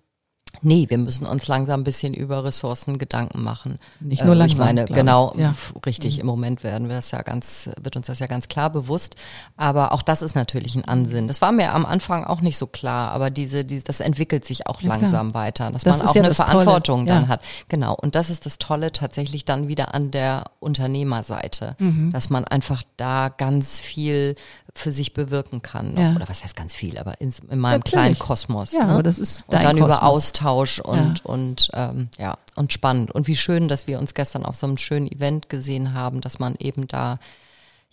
[0.61, 3.77] nee, wir müssen uns langsam ein bisschen über Ressourcen Gedanken machen.
[3.99, 4.93] Nicht nur Äh, langsam, Ich meine, ich.
[4.95, 5.53] genau, Ja.
[5.85, 6.19] richtig.
[6.19, 9.15] Im Moment werden wir das ja ganz, wird uns das ja ganz klar bewusst.
[9.55, 11.27] Aber auch das ist natürlich ein Ansinn.
[11.27, 14.67] Das war mir am Anfang auch nicht so klar, aber diese, diese das entwickelt sich
[14.67, 14.99] auch Ja, klar.
[15.01, 16.49] langsam weiter, dass Das man auch ja eine das Tolle.
[16.49, 17.41] Verantwortung dann hat.
[17.69, 17.95] Genau.
[18.01, 22.11] Und das ist das Tolle tatsächlich dann wieder an der Unternehmerseite, Mhm.
[22.11, 24.35] dass man einfach da ganz viel
[24.73, 25.97] für sich bewirken kann.
[25.97, 26.15] Ja.
[26.15, 27.91] Oder was heißt ganz viel, aber in, in meinem Natürlich.
[27.91, 28.71] kleinen Kosmos.
[28.71, 28.93] Ja, ne?
[28.93, 30.03] aber das ist und dein dann über Kosmos.
[30.03, 34.55] Austausch und und ähm, ja und spannend und wie schön, dass wir uns gestern auf
[34.55, 37.19] so einem schönen Event gesehen haben, dass man eben da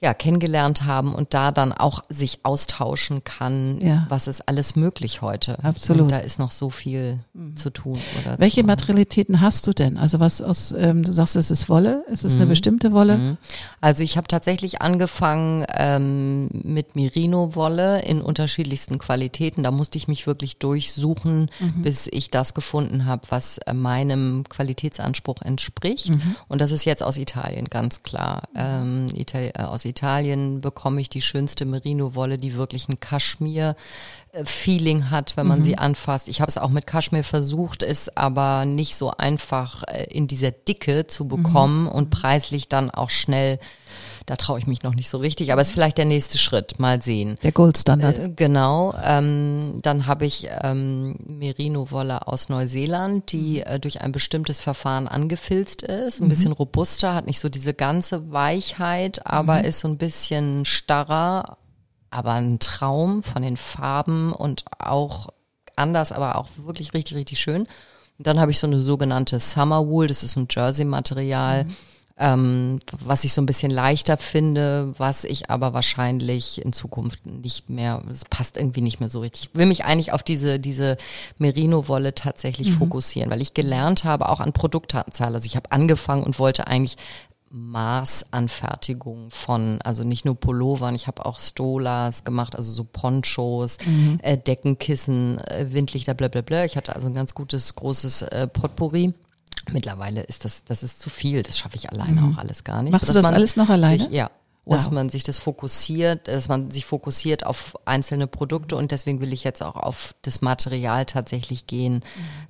[0.04, 3.80] ja kennengelernt haben und da dann auch sich austauschen kann.
[3.80, 4.06] Ja.
[4.10, 5.62] Was ist alles möglich heute?
[5.64, 6.02] Absolut.
[6.02, 7.18] Und da ist noch so viel
[7.56, 7.98] zu tun.
[8.20, 8.66] Oder Welche zu.
[8.66, 9.98] Materialitäten hast du denn?
[9.98, 13.16] Also was aus, ähm, du sagst, es ist Wolle, ist es eine bestimmte Wolle?
[13.16, 13.36] Mhm.
[13.80, 19.62] Also ich habe tatsächlich angefangen ähm, mit Merino-Wolle in unterschiedlichsten Qualitäten.
[19.62, 25.40] Da musste ich mich wirklich durchsuchen, bis ich das gefunden habe, was äh, meinem Qualitätsanspruch
[25.42, 26.12] entspricht.
[26.48, 28.42] Und das ist jetzt aus Italien, ganz klar.
[28.54, 29.93] Ähm, Itali äh, aus Italien
[30.60, 33.76] bekomme ich die schönste Merino-Wolle, die wirklich ein Kaschmir.
[34.32, 36.28] äh, Feeling hat, wenn man sie anfasst.
[36.28, 40.50] Ich habe es auch mit Kaschmir versucht, ist aber nicht so einfach äh, in dieser
[40.50, 43.58] Dicke zu bekommen und preislich dann auch schnell.
[44.26, 46.78] Da traue ich mich noch nicht so richtig, aber ist vielleicht der nächste Schritt.
[46.78, 47.36] Mal sehen.
[47.42, 48.18] Der Goldstandard.
[48.18, 48.94] Äh, Genau.
[49.04, 55.82] Ähm, dann habe ich ähm, Merino-Wolle aus Neuseeland, die äh, durch ein bestimmtes Verfahren angefilzt
[55.82, 56.22] ist.
[56.22, 61.58] Ein bisschen robuster, hat nicht so diese ganze Weichheit, aber ist so ein bisschen starrer.
[62.10, 65.28] Aber ein Traum von den Farben und auch
[65.76, 67.62] anders, aber auch wirklich richtig, richtig schön.
[68.18, 71.66] Und dann habe ich so eine sogenannte Summer Wool, das ist ein Jersey-Material,
[72.16, 77.70] ähm, was ich so ein bisschen leichter finde, was ich aber wahrscheinlich in Zukunft nicht
[77.70, 79.50] mehr, es passt irgendwie nicht mehr so richtig.
[79.52, 80.96] Ich will mich eigentlich auf diese, diese
[81.38, 85.34] Merino-Wolle tatsächlich fokussieren, weil ich gelernt habe, auch an Produktanzahl.
[85.34, 86.96] Also ich habe angefangen und wollte eigentlich
[87.50, 93.78] Maßanfertigung von, also nicht nur Pullovern, ich habe auch Stolas gemacht, also so Ponchos,
[94.22, 96.64] äh, Deckenkissen, äh, Windlichter, bla bla bla.
[96.64, 99.14] Ich hatte also ein ganz gutes, großes äh, Potpourri.
[99.72, 102.92] Mittlerweile ist das, das ist zu viel, das schaffe ich alleine auch alles gar nicht.
[102.92, 104.04] Machst du das man alles noch alleine?
[104.04, 104.30] Sich, ja.
[104.66, 104.76] Wow.
[104.76, 109.34] Dass man sich das fokussiert, dass man sich fokussiert auf einzelne Produkte und deswegen will
[109.34, 112.02] ich jetzt auch auf das Material tatsächlich gehen,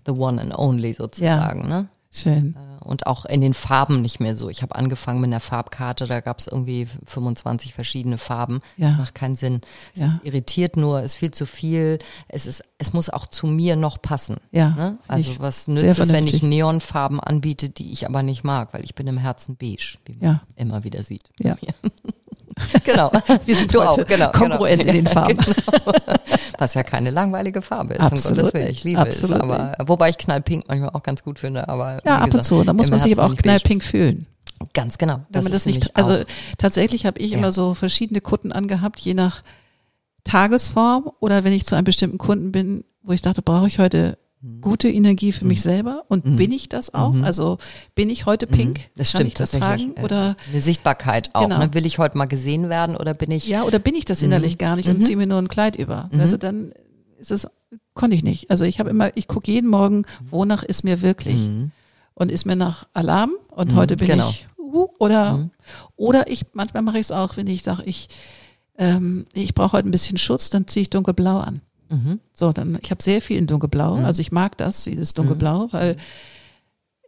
[0.07, 1.69] the one and only sozusagen.
[1.69, 1.89] Ne?
[2.13, 2.57] Schön.
[2.85, 4.49] Und auch in den Farben nicht mehr so.
[4.49, 8.61] Ich habe angefangen mit einer Farbkarte, da gab es irgendwie 25 verschiedene Farben.
[8.77, 8.91] Ja.
[8.93, 9.61] Macht keinen Sinn.
[9.95, 10.21] Es Ja.
[10.23, 11.99] irritiert nur, ist viel zu viel.
[12.29, 14.37] Es ist, es muss auch zu mir noch passen.
[14.53, 14.99] Ja, Ne?
[15.09, 16.43] Also ich- was nützt es, wenn ich.
[16.43, 20.23] Neonfarben anbiete, die ich aber nicht mag, weil ich bin im Herzen beige, wie man
[20.23, 20.41] Ja.
[20.57, 21.31] immer wieder sieht.
[21.39, 21.57] Ja.
[22.85, 23.11] Genau.
[23.47, 24.31] Wir sind du auch, genau.
[24.31, 24.91] kongruent genau.
[24.93, 25.37] in den Farben.
[25.45, 25.93] Genau.
[26.59, 28.69] Was ja keine langweilige Farbe ist, um Absolut Gottes Willen.
[28.71, 29.43] Ich liebe Absolut es.
[29.43, 31.69] Aber wobei ich knallpink manchmal auch ganz gut finde.
[31.69, 32.63] Aber Ja, ab und zu.
[32.63, 34.27] Da muss im man sich aber auch knallpink fühlen.
[34.73, 35.21] Ganz genau.
[35.31, 36.25] Das ist nicht, also auch-
[36.59, 37.39] tatsächlich habe ich Ja.
[37.39, 39.43] immer so verschiedene Kunden angehabt, je nach
[40.25, 44.17] Tagesform oder wenn ich zu einem bestimmten Kunden bin, wo ich dachte, brauche ich heute
[44.41, 44.61] Mhm.
[44.63, 47.15] gute Energie für mich selber und bin ich das auch?
[47.23, 47.59] Also
[47.95, 48.79] bin ich heute pink?
[48.79, 48.83] Mhm.
[48.97, 49.95] das Kann stimmt ich das tatsächlich.
[49.95, 50.05] tragen?
[50.05, 51.43] Oder eine Sichtbarkeit auch.
[51.43, 51.59] Genau.
[51.59, 51.75] Ne?
[51.75, 53.47] Will ich heute mal gesehen werden oder bin ich?
[53.49, 54.27] ja, oder bin ich das Mhm.
[54.29, 56.09] innerlich gar nicht und ziehe mir nur ein Kleid über?
[56.19, 56.73] Also dann
[57.19, 57.47] ist es,
[57.95, 58.51] konnte ich nicht.
[58.51, 61.41] Also ich habe immer, ich gucke jeden Morgen, wonach ist mir wirklich?
[62.17, 62.21] Mhm.
[62.23, 64.31] Und ist mir nach Alarm und heute bin genau.
[64.31, 65.49] ich uh, oder
[65.97, 68.09] oder ich manchmal mache ich es auch, wenn ich sage, ich
[68.79, 71.61] ähm, ich brauche heute ein bisschen Schutz, dann ziehe ich dunkelblau an.
[71.91, 72.21] Mhm.
[72.33, 75.97] So, dann ich habe sehr viel in dunkelblau, also ich mag das, dieses dunkelblau, weil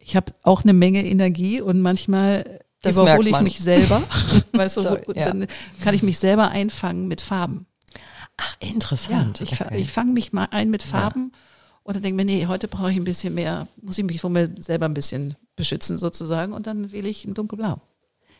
[0.00, 4.02] ich habe auch eine Menge Energie und manchmal Das überhole ich mich selber,
[4.52, 5.24] weißt du, Toll, ja.
[5.26, 5.46] dann
[5.82, 7.66] kann ich mich selber einfangen mit Farben.
[8.36, 9.40] Ach, Ja, interessant.
[9.40, 9.78] ich, fa- Okay.
[9.80, 11.32] ich fange mich mal ein mit Farben und
[11.94, 14.50] dann denke mir, nee, heute brauche ich ein bisschen mehr, muss ich mich von mir
[14.58, 17.80] selber ein bisschen beschützen sozusagen und dann wähle ich ein dunkelblau.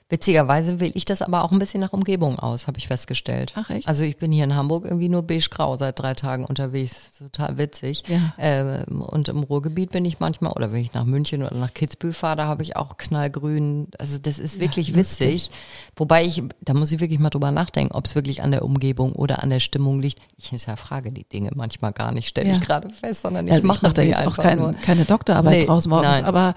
[0.09, 3.53] Witzigerweise wähle ich das aber auch ein bisschen nach Umgebung aus, habe ich festgestellt.
[3.57, 3.89] Ach echt?
[3.89, 7.11] Also ich bin hier in Hamburg irgendwie nur beige-grau seit drei Tagen unterwegs.
[7.19, 8.05] Total witzig.
[8.07, 8.33] Ja.
[8.39, 12.13] Ähm, und im Ruhrgebiet bin ich manchmal, oder wenn ich nach München oder nach Kitzbühel
[12.13, 13.89] fahre, da habe ich auch knallgrün.
[13.99, 15.51] Also das ist wirklich Ja, witzig.
[15.97, 19.13] Wobei ich, da muss ich wirklich mal drüber nachdenken, ob es wirklich an der Umgebung
[19.15, 20.21] oder an der Stimmung liegt.
[20.37, 22.55] Ich hinterfrage die Dinge manchmal gar nicht, stelle Ja.
[22.55, 25.59] ich gerade fest, sondern ich Also mache ich mache da jetzt auch kein, keine Doktorarbeit
[25.63, 26.25] Nee, draus morgens, nein.
[26.27, 26.55] aber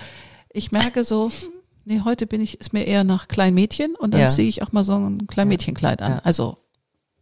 [0.54, 1.50] ich merke so, hm,
[1.86, 4.30] nee, heute bin ich, ist mir eher nach Kleinmädchen und dann Ja.
[4.30, 6.12] ziehe ich auch mal so ein Kleinmädchenkleid an.
[6.14, 6.20] Ja.
[6.24, 6.58] Also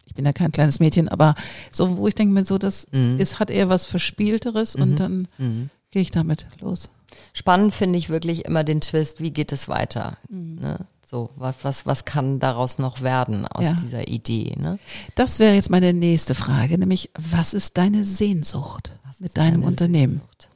[0.06, 1.36] ich bin ja kein kleines Mädchen, aber
[1.72, 3.20] so, wo ich denke mir so, das Mhm.
[3.20, 5.70] ist, hat eher was Verspielteres und dann Mhm.
[5.92, 6.90] gehe ich damit los.
[7.34, 10.18] Spannend finde ich wirklich immer den Twist, wie geht es weiter?
[10.30, 10.56] Mhm.
[10.56, 10.86] Ne?
[11.10, 13.72] So, was, was, was kann daraus noch werden aus Ja.
[13.74, 14.54] dieser Idee?
[14.60, 14.78] Ne?
[15.16, 19.66] Das wäre jetzt meine nächste Frage, nämlich was ist deine Sehnsucht Was mit deinem deine
[19.68, 20.14] Unternehmen?
[20.16, 20.50] Sehnsucht?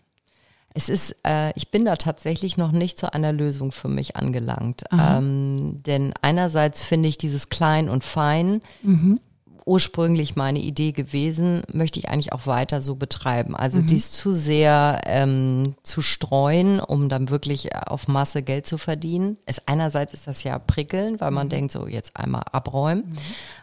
[0.74, 4.84] Es ist, äh, ich bin da tatsächlich noch nicht zu einer Lösung für mich angelangt.
[4.91, 9.19] Ähm, denn einerseits finde ich dieses Klein und Fein Mhm.
[9.65, 13.55] ursprünglich meine Idee gewesen, möchte ich eigentlich auch weiter so betreiben.
[13.55, 13.86] Also Mhm.
[13.86, 19.38] dies zu sehr ähm, zu streuen, um dann wirklich auf Masse Geld zu verdienen.
[19.45, 21.36] Es einerseits ist das ja prickelnd, weil Mhm.
[21.36, 23.13] man denkt so jetzt einmal abräumen.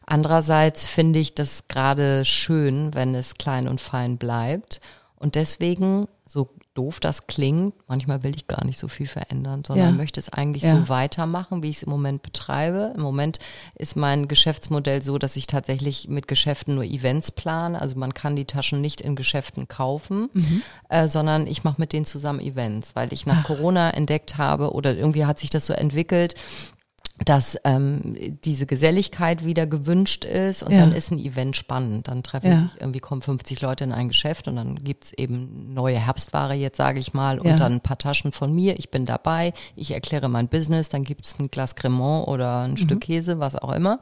[0.07, 4.81] Andererseits finde ich das gerade schön, wenn es klein und fein bleibt.
[5.17, 6.49] Und deswegen, so
[6.79, 9.93] doof das klingt, manchmal will ich gar nicht so viel verändern, sondern Ja.
[9.93, 10.77] möchte es eigentlich Ja.
[10.77, 12.93] so weitermachen, wie ich es im Moment betreibe.
[12.95, 13.41] Im Moment
[13.75, 17.81] ist mein Geschäftsmodell so, dass ich tatsächlich mit Geschäften nur Events plane.
[17.81, 20.31] Also man kann die Taschen nicht in Geschäften kaufen,
[20.89, 24.95] äh, sondern ich mache mit denen zusammen Events, weil ich nach Corona entdeckt habe oder
[24.95, 26.35] irgendwie hat sich das so entwickelt,
[27.25, 30.81] dass ähm, diese Geselligkeit wieder gewünscht ist und Ja.
[30.81, 32.09] dann ist ein Event spannend.
[32.09, 32.63] Dann treffen Ja.
[32.63, 36.77] sich irgendwie kommen 50 Leute in ein Geschäft und dann gibt's eben neue Herbstware jetzt,
[36.77, 37.51] sage ich mal, Ja.
[37.51, 38.79] und dann ein paar Taschen von mir.
[38.79, 42.77] Ich bin dabei, ich erkläre mein Business, dann gibt's ein Glas Cremant oder ein Mhm.
[42.77, 43.99] Stück Käse, was auch immer.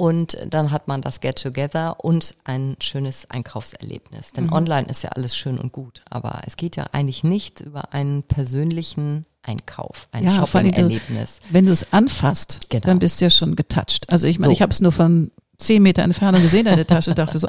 [0.00, 4.32] Und dann hat man das Get-Together und ein schönes Einkaufserlebnis.
[4.32, 4.36] Mhm.
[4.36, 7.92] Denn online ist ja alles schön und gut, aber es geht ja eigentlich nichts über
[7.92, 11.40] einen persönlichen Einkauf, ein Ja, Shopping-Erlebnis.
[11.50, 12.86] Wenn du es anfasst, Genau.
[12.86, 14.10] dann bist du ja schon getoucht.
[14.10, 14.54] Also ich meine, So.
[14.54, 17.48] ich habe es nur von zehn Meter Entfernung gesehen, deine Tasche, dachte so,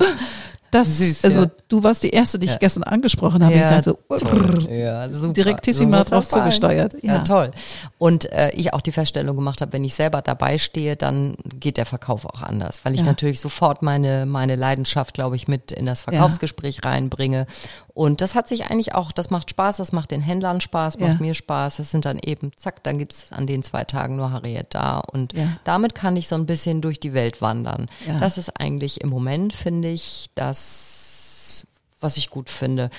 [0.71, 1.51] das, Süß, also ja.
[1.67, 2.57] du warst die Erste, die ich Ja.
[2.57, 3.53] gestern angesprochen habe.
[3.53, 4.67] Ja, ich dachte so, Toll.
[4.71, 5.33] Ja, super.
[5.33, 6.95] direktissima muss drauf zugesteuert.
[7.01, 7.51] Ja, toll.
[7.97, 11.77] Und äh, ich auch die Feststellung gemacht habe, wenn ich selber dabei stehe, dann geht
[11.77, 15.85] der Verkauf auch anders, weil ich natürlich sofort meine meine Leidenschaft, glaube ich, mit in
[15.85, 17.45] das Verkaufsgespräch reinbringe.
[17.93, 21.13] Und das hat sich eigentlich auch, das macht Spaß, das macht den Händlern Spaß, macht
[21.15, 21.19] Ja.
[21.19, 21.77] mir Spaß.
[21.77, 24.99] Das sind dann eben, zack, dann gibt's an den zwei Tagen nur Harriet da.
[24.99, 25.47] Und Ja.
[25.65, 27.87] damit kann ich so ein bisschen durch die Welt wandern.
[28.07, 28.19] Ja.
[28.19, 31.67] Das ist eigentlich im Moment, finde ich, das,
[31.99, 32.89] was ich gut finde.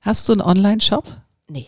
[0.00, 1.12] Hast du einen Online-Shop?
[1.48, 1.66] Nee.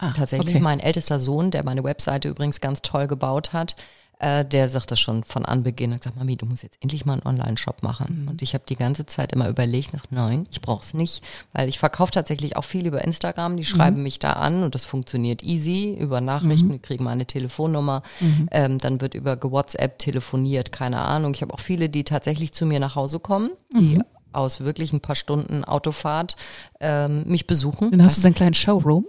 [0.00, 0.62] Ah, Tatsächlich, okay.
[0.62, 3.74] mein ältester Sohn, der meine Webseite übrigens ganz toll gebaut hat,
[4.20, 7.14] äh, der sagt das schon von Anbeginn und sagt, Mami, du musst jetzt endlich mal
[7.14, 8.22] einen Online-Shop machen.
[8.22, 8.28] Mhm.
[8.28, 11.68] Und ich habe die ganze Zeit immer überlegt, dachte, nein, ich brauche es nicht, weil
[11.68, 13.66] ich verkaufe tatsächlich auch viel über Instagram, die Mhm.
[13.66, 18.48] schreiben mich da an und das funktioniert easy über Nachrichten, die kriegen meine Telefonnummer, Mhm.
[18.50, 21.34] ähm, dann wird über WhatsApp telefoniert, keine Ahnung.
[21.34, 24.02] Ich habe auch viele, die tatsächlich zu mir nach Hause kommen, die Mhm.
[24.32, 26.36] Aus wirklich ein paar Stunden Autofahrt
[26.80, 27.90] ähm, mich besuchen.
[27.90, 29.06] Dann hast du deinen kleinen Showroom.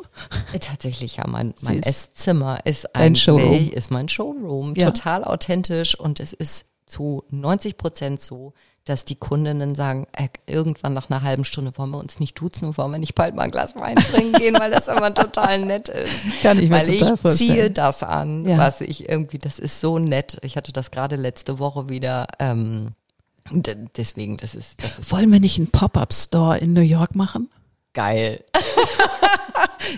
[0.53, 1.25] äh, Tatsächlich, ja.
[1.27, 1.81] Mein, mein.
[1.83, 3.69] Esszimmer ist eigentlich Showroom.
[3.71, 4.75] ist mein Showroom.
[4.75, 4.91] Ja.
[4.91, 8.53] Total authentisch und es ist zu 90 Prozent so,
[8.85, 12.69] dass die Kundinnen sagen, äh, irgendwann nach einer halben Stunde wollen wir uns nicht duzen
[12.69, 15.63] und wollen wir nicht bald mal ein Glas Wein trinken gehen, weil das immer total
[15.65, 16.15] nett ist.
[16.41, 17.37] Kann ich mir weil total ich vorstellen.
[17.37, 18.57] ziehe das an, Ja.
[18.57, 20.39] was ich irgendwie, das ist so nett.
[20.41, 22.25] Ich hatte das gerade letzte Woche wieder.
[22.39, 22.93] Ähm,
[23.51, 27.49] d- deswegen, das ist, das ist Wollen wir nicht einen Pop-Up-Store in New York machen?
[27.93, 28.43] geil.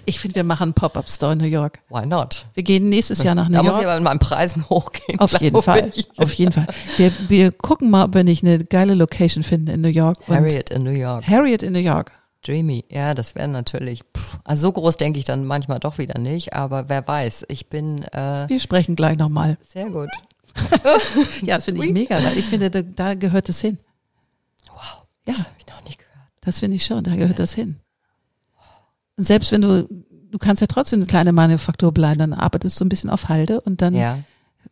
[0.05, 1.79] Ich finde, wir machen einen Pop-Up-Store in New York.
[1.89, 2.45] Why not?
[2.53, 3.87] Wir gehen nächstes Jahr nach New Da muss ich York.
[3.87, 5.19] aber mit meinen Preisen hochgehen.
[5.19, 5.91] Auf jeden Fall.
[5.93, 6.07] ich.
[6.17, 6.67] Auf jeden Fall.
[6.97, 10.17] Wir, wir gucken mal, ob wir nicht eine geile Location finden in New York.
[10.27, 11.27] Harriet in New York.
[11.27, 12.11] Harriet in New York.
[12.43, 12.85] Dreamy.
[12.89, 14.01] Ja, das wäre natürlich.
[14.17, 17.45] Pff, also so groß denke ich dann manchmal doch wieder nicht, aber wer weiß.
[17.49, 19.57] Ich bin äh, Wir sprechen gleich nochmal.
[19.67, 20.09] sehr gut.
[21.41, 22.19] Ja, das finde ich mega.
[22.35, 23.77] Ich finde, da, da gehört es hin.
[24.69, 24.77] Wow.
[25.27, 25.33] Ja.
[25.33, 26.29] Das habe ich noch nie gehört.
[26.41, 27.79] Das finde ich schon, da gehört das hin.
[29.17, 32.85] Und selbst wenn du, du kannst ja trotzdem eine kleine Manufaktur bleiben, dann arbeitest du
[32.85, 34.19] ein bisschen auf Halde und dann Ja.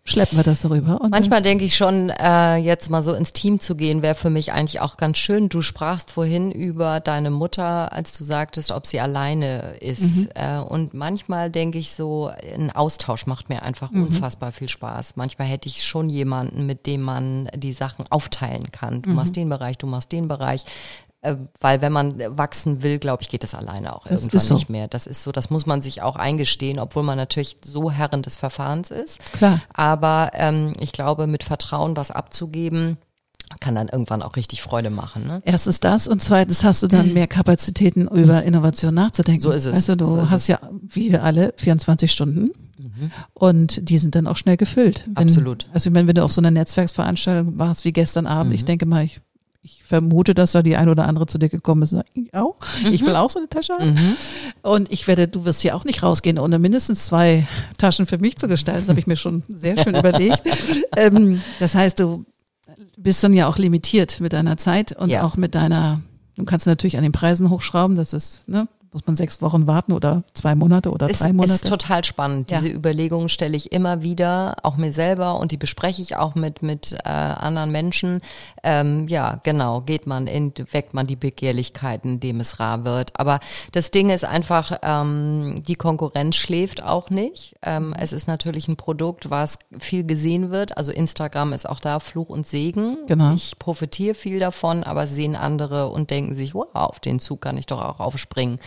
[0.03, 0.99] Schleppen wir das darüber.
[1.09, 4.51] Manchmal denke ich schon, äh, jetzt mal so ins Team zu gehen, wäre für mich
[4.51, 5.49] eigentlich auch ganz schön.
[5.49, 10.29] Du sprachst vorhin über deine Mutter, als du sagtest, ob sie alleine ist.
[10.35, 15.15] Äh, und manchmal denke ich so, ein Austausch macht mir einfach unfassbar viel Spaß.
[15.15, 19.01] Manchmal hätte ich schon jemanden, mit dem man die Sachen aufteilen kann.
[19.01, 20.63] Du machst den Bereich, du machst den Bereich.
[21.21, 24.53] Äh, weil wenn man wachsen will, glaube ich, geht das alleine auch Das irgendwann so.
[24.55, 24.87] nicht mehr.
[24.87, 28.35] Das ist so, das muss man sich auch eingestehen, obwohl man natürlich so Herren des
[28.37, 29.19] Verfahrens ist.
[29.33, 29.61] Klar.
[29.73, 32.97] Aber ähm, ich glaube, mit Vertrauen was abzugeben,
[33.59, 35.25] kann dann irgendwann auch richtig Freude machen.
[35.25, 35.41] Ne?
[35.43, 39.41] Erstens das und zweitens hast du dann mehr Kapazitäten über Innovation nachzudenken.
[39.41, 39.75] So ist es.
[39.75, 40.47] Weißt du, So hast es.
[40.47, 42.51] ja, wie wir alle, 24 Stunden
[43.33, 45.03] und die sind dann auch schnell gefüllt.
[45.07, 45.67] Wenn, Absolut.
[45.73, 48.85] Also ich meine, wenn du auf so einer Netzwerksveranstaltung warst wie gestern Abend, ich denke
[48.85, 49.19] mal, ich,
[49.61, 51.93] ich vermute, dass da die ein oder andere zu dir gekommen ist.
[52.13, 52.55] Ich auch.
[52.89, 53.97] Ich will auch so eine Tasche haben.
[54.61, 57.47] Und ich werde, du wirst hier auch nicht rausgehen, ohne mindestens zwei
[57.77, 58.81] Taschen für mich zu gestalten.
[58.81, 60.41] Das habe ich mir schon sehr schön überlegt.
[60.95, 62.25] Ähm, das heißt, du
[62.97, 65.23] bist dann ja auch limitiert mit deiner Zeit und Ja.
[65.23, 66.01] auch mit deiner,
[66.37, 69.91] du kannst natürlich an den Preisen hochschrauben, das ist, ne, muss man sechs Wochen warten
[69.91, 71.53] oder zwei Monate oder drei Monate.
[71.53, 72.51] ist total spannend.
[72.51, 72.59] Ja.
[72.59, 76.63] Diese Überlegungen stelle ich immer wieder, auch mir selber und die bespreche ich auch mit
[76.63, 78.21] mit äh, anderen Menschen.
[78.63, 83.11] Ähm, ja, genau, geht man in, weckt man die Begehrlichkeiten, indem es rar wird.
[83.19, 83.39] Aber
[83.71, 87.55] das Ding ist einfach, ähm, die Konkurrenz schläft auch nicht.
[87.61, 90.77] Ähm, es ist natürlich ein Produkt, was viel gesehen wird.
[90.77, 92.97] Also Instagram ist auch da Fluch und Segen.
[93.07, 93.33] Genau.
[93.33, 97.57] Ich profitiere viel davon, aber sehen andere und denken sich, wow, auf den Zug kann
[97.57, 98.59] ich doch auch aufspringen.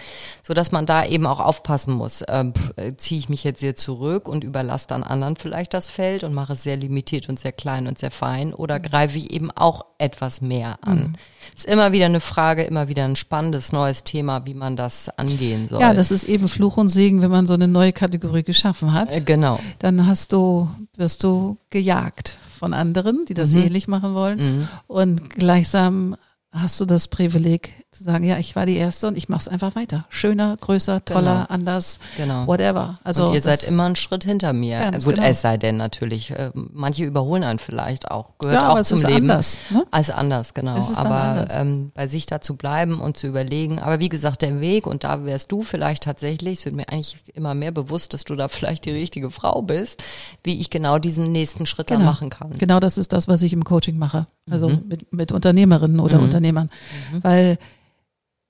[0.42, 2.22] So dass man da eben auch aufpassen muss.
[2.28, 6.24] Ähm, äh, Ziehe ich mich jetzt hier zurück und überlasse dann anderen vielleicht das Feld
[6.24, 8.82] und mache es sehr limitiert und sehr klein und sehr fein oder Mhm.
[8.82, 11.16] greife ich eben auch etwas mehr an?
[11.54, 15.68] Ist immer wieder eine Frage, immer wieder ein spannendes neues Thema, wie man das angehen
[15.68, 15.80] soll.
[15.80, 19.10] ja, das ist eben Fluch und Segen, wenn man so eine neue Kategorie geschaffen hat.
[19.12, 19.58] äh, genau.
[19.78, 23.62] Dann hast du, wirst du gejagt von anderen, die das Mhm.
[23.64, 24.68] ähnlich machen wollen.
[24.86, 26.16] Und gleichsam
[26.52, 29.48] hast du das Privileg zu sagen, ja, ich war die Erste und ich mache es
[29.48, 30.06] einfach weiter.
[30.08, 32.46] Schöner, größer, toller, anders, Genau.
[32.46, 32.98] whatever.
[33.04, 34.90] Also und ihr seid immer einen Schritt hinter mir.
[35.04, 35.26] Gut, genau.
[35.26, 39.02] es sei denn natürlich, äh, manche überholen einen vielleicht auch, gehört Ja, aber auch zum
[39.02, 39.30] Leben.
[39.30, 39.84] anders, ne?
[39.90, 40.76] Als anders, genau.
[40.96, 41.54] Aber anders.
[41.54, 43.78] Ähm, bei sich da zu bleiben und zu überlegen.
[43.78, 47.16] Aber wie gesagt, der Weg, und da wärst du vielleicht tatsächlich, es wird mir eigentlich
[47.34, 50.02] immer mehr bewusst, dass du da vielleicht die richtige Frau bist,
[50.44, 52.56] wie ich genau diesen nächsten Schritt dann machen kann.
[52.56, 54.26] Genau das ist das, was ich im Coaching mache.
[54.50, 54.84] Also Mhm.
[54.88, 56.70] mit, mit Unternehmerinnen oder Unternehmern.
[57.20, 57.58] Weil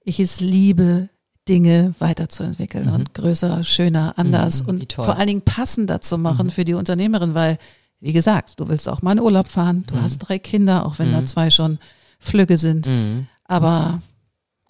[0.04, 1.08] ich es liebe,
[1.48, 6.64] Dinge weiterzuentwickeln und größer, schöner, anders Mhm, und vor allen Dingen passender zu machen für
[6.64, 7.58] die Unternehmerin, weil,
[7.98, 11.10] wie gesagt, du willst auch mal in Urlaub fahren, du hast drei Kinder, auch wenn
[11.12, 11.78] da zwei schon
[12.20, 12.86] Flügge sind.
[12.86, 13.26] Mhm.
[13.44, 14.02] Aber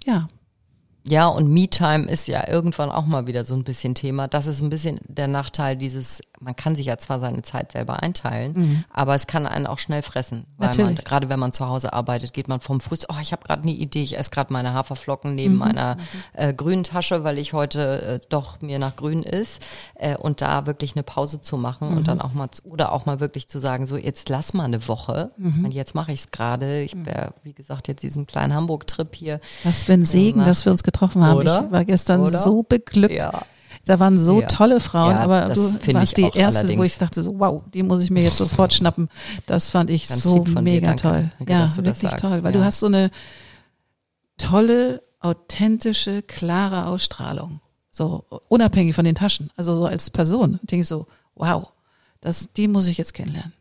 [0.07, 0.29] ja,
[1.07, 4.29] Ja, und Me-Time ist ja irgendwann auch mal wieder so ein bisschen Thema.
[4.29, 8.03] Das ist ein bisschen der Nachteil dieses, man kann sich ja zwar seine Zeit selber
[8.03, 10.45] einteilen, aber es kann einen auch schnell fressen.
[10.59, 10.97] Weil man, Mhm.
[11.05, 13.73] Gerade wenn man zu Hause arbeitet, geht man vom Früh, oh, ich habe gerade eine
[13.73, 15.97] Idee, ich esse gerade meine Haferflocken neben meiner
[16.35, 19.65] äh, grünen Tasche, weil ich heute äh, doch mir nach grün ist.
[19.95, 23.07] Äh, und da wirklich eine Pause zu machen und dann auch mal, zu- oder auch
[23.07, 25.31] mal wirklich zu sagen, so jetzt lass mal eine Woche.
[25.39, 26.83] Und jetzt mache ich es gerade.
[26.83, 29.41] Ich wäre, wie gesagt, jetzt diesen kleinen Hamburg-Trip hier.
[29.65, 30.49] was für ein Segen, Nacht.
[30.49, 31.39] dass wir uns getroffen haben.
[31.39, 31.65] Oder?
[31.67, 32.39] Ich war gestern Oder?
[32.39, 33.15] so beglückt.
[33.15, 33.43] Ja.
[33.85, 34.47] Da waren so Ja.
[34.47, 36.87] tolle Frauen, Ja, aber du warst die erste, wo allerdings.
[36.87, 39.09] ich dachte so, wow, die muss ich mir jetzt sofort schnappen.
[39.47, 41.03] Das fand ich Ganz so dir, mega danke.
[41.03, 41.31] toll.
[41.41, 42.21] Danke, ja, wirklich sagst.
[42.21, 42.61] toll, weil Ja.
[42.61, 43.11] du hast so eine
[44.39, 47.61] tolle, authentische, klare Ausstrahlung.
[47.91, 50.59] So unabhängig von den Taschen, also so als Person.
[50.63, 51.69] Denke ich so, wow,
[52.21, 53.53] das, die muss ich jetzt kennenlernen.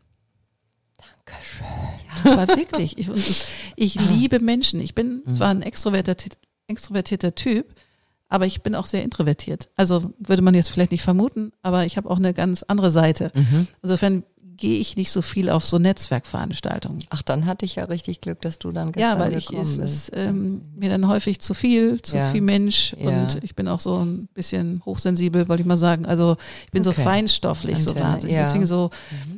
[1.26, 1.66] Dankeschön.
[2.24, 2.96] Ja, aber wirklich.
[2.98, 3.46] Ich, ich,
[3.76, 4.80] ich liebe Menschen.
[4.80, 5.34] Ich bin Mhm.
[5.34, 6.36] zwar ein extrovertierter,
[6.68, 7.74] extrovertierter Typ,
[8.32, 9.68] aber ich bin auch sehr introvertiert.
[9.76, 13.30] Also würde man jetzt vielleicht nicht vermuten, aber ich habe auch eine ganz andere Seite.
[13.34, 13.66] Mhm.
[13.82, 14.22] Insofern
[14.56, 17.02] gehe ich nicht so viel auf so Netzwerkveranstaltungen.
[17.10, 19.76] Ach, dann hatte ich ja richtig Glück, dass du dann Ja, gestern weil ich es
[19.78, 22.26] ist ähm, mir dann häufig zu viel, zu Ja.
[22.30, 23.08] viel Mensch Ja.
[23.22, 26.06] und ich bin auch so ein bisschen hochsensibel, wollte ich mal sagen.
[26.06, 26.36] Also
[26.66, 27.02] ich bin so Okay.
[27.02, 28.36] feinstofflich, so Antenne, wahnsinnig.
[28.36, 28.44] ja.
[28.44, 28.90] Deswegen so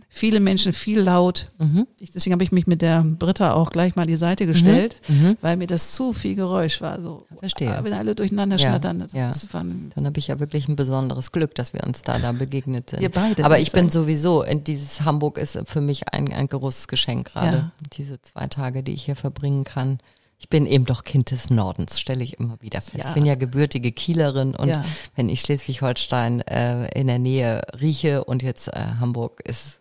[0.08, 1.50] viele Menschen, viel laut.
[1.58, 1.86] Mhm.
[1.98, 5.00] Ich, deswegen habe ich mich mit der Britta auch gleich mal an die Seite gestellt,
[5.08, 5.36] Mhm.
[5.40, 7.00] weil mir das zu viel Geräusch war.
[7.00, 7.78] So, Verstehe.
[7.82, 9.06] Wenn alle durcheinander Ja, schnattern.
[9.12, 9.32] Ja.
[9.52, 13.00] Dann habe ich ja wirklich ein besonderes Glück, dass wir uns da da begegnet sind.
[13.00, 16.46] Wir beide, Aber ich ich bin sowieso, in dieses Hamburg ist für mich ein, ein
[16.46, 17.56] großes Geschenk gerade.
[17.56, 17.72] Ja.
[17.94, 19.98] Diese zwei Tage, die ich hier verbringen kann.
[20.38, 22.96] Ich bin eben doch Kind des Nordens, stelle ich immer wieder fest.
[22.98, 23.08] Ja.
[23.08, 24.84] Ich bin ja gebürtige Kielerin und Ja.
[25.14, 29.80] wenn ich Schleswig-Holstein äh, in der Nähe rieche und jetzt äh, Hamburg ist,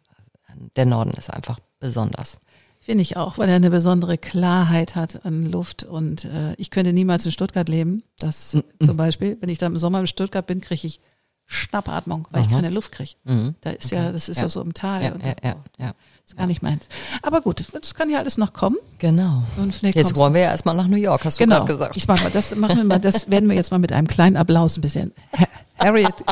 [0.76, 2.38] der Norden ist einfach besonders.
[2.80, 6.92] Finde ich auch, weil er eine besondere Klarheit hat an Luft und äh, ich könnte
[6.94, 8.04] niemals in Stuttgart leben.
[8.20, 11.00] Das zum Beispiel, wenn ich da im Sommer in Stuttgart bin, kriege ich
[11.46, 13.12] Schnappatmung, weil ich keine Luft kriege.
[13.26, 13.56] Mhm.
[13.62, 14.50] Da ist ja, das ist ja, Ja.
[14.50, 15.04] so im Tal.
[15.04, 15.48] Ja, und ja, so.
[15.48, 15.92] ja, ja.
[16.24, 16.88] Das ist gar nicht meins.
[17.22, 18.78] Aber gut, das kann ja alles noch kommen.
[19.00, 19.44] Genau.
[19.58, 21.58] Und vielleicht Jetzt wollen wir ja erstmal nach New York, hast du Genau.
[21.58, 21.98] gerade gesagt.
[21.98, 24.38] Ich mach mal, das machen wir mal, das werden wir jetzt mal mit einem kleinen
[24.38, 25.14] Applaus ein bisschen.
[25.38, 25.48] Ha-
[25.80, 26.14] Harriet.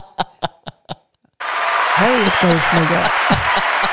[1.96, 3.12] Harriet goes New York.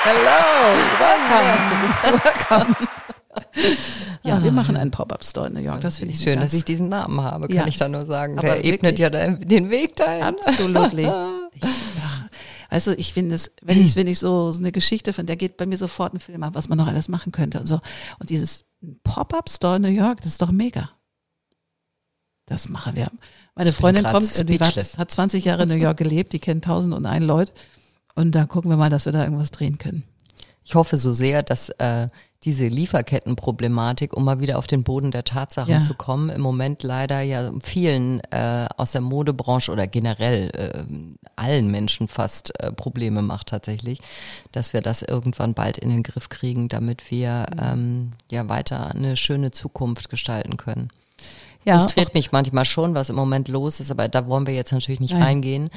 [0.04, 2.22] Hello, welcome.
[2.24, 2.76] welcome.
[4.24, 5.80] Ja, wir machen einen Pop-Up-Store in New York.
[5.80, 7.66] Das finde ich schön, dass ich diesen Namen habe, kann ja.
[7.66, 8.36] ich da nur sagen.
[8.36, 10.22] Der Aber ebnet ja den Weg dahin.
[10.22, 10.92] Absolut.
[12.68, 15.56] also ich finde es, wenn ich, wenn ich so, so eine Geschichte von der geht
[15.56, 17.80] bei mir sofort ein Film ab, was man noch alles machen könnte und so.
[18.18, 18.64] Und dieses
[19.04, 20.90] Pop-Up-Store in New York, das ist doch mega.
[22.46, 23.10] Das machen wir.
[23.54, 26.94] Meine Freundin kommt, die war, hat 20 Jahre in New York gelebt, die kennt tausend
[26.94, 27.52] und ein Leute.
[28.14, 30.02] Und da gucken wir mal, dass wir da irgendwas drehen können.
[30.64, 32.08] Ich hoffe so sehr, dass äh,
[32.44, 35.80] diese Lieferkettenproblematik, um mal wieder auf den Boden der Tatsachen ja.
[35.80, 40.84] zu kommen, im Moment leider ja vielen äh, aus der Modebranche oder generell äh,
[41.34, 43.98] allen Menschen fast äh, Probleme macht tatsächlich,
[44.52, 49.16] dass wir das irgendwann bald in den Griff kriegen, damit wir ähm, ja weiter eine
[49.16, 50.90] schöne Zukunft gestalten können.
[51.64, 54.72] Ja, Frustriert mich manchmal schon, was im Moment los ist, aber da wollen wir jetzt
[54.72, 55.22] natürlich nicht Nein.
[55.22, 55.70] reingehen.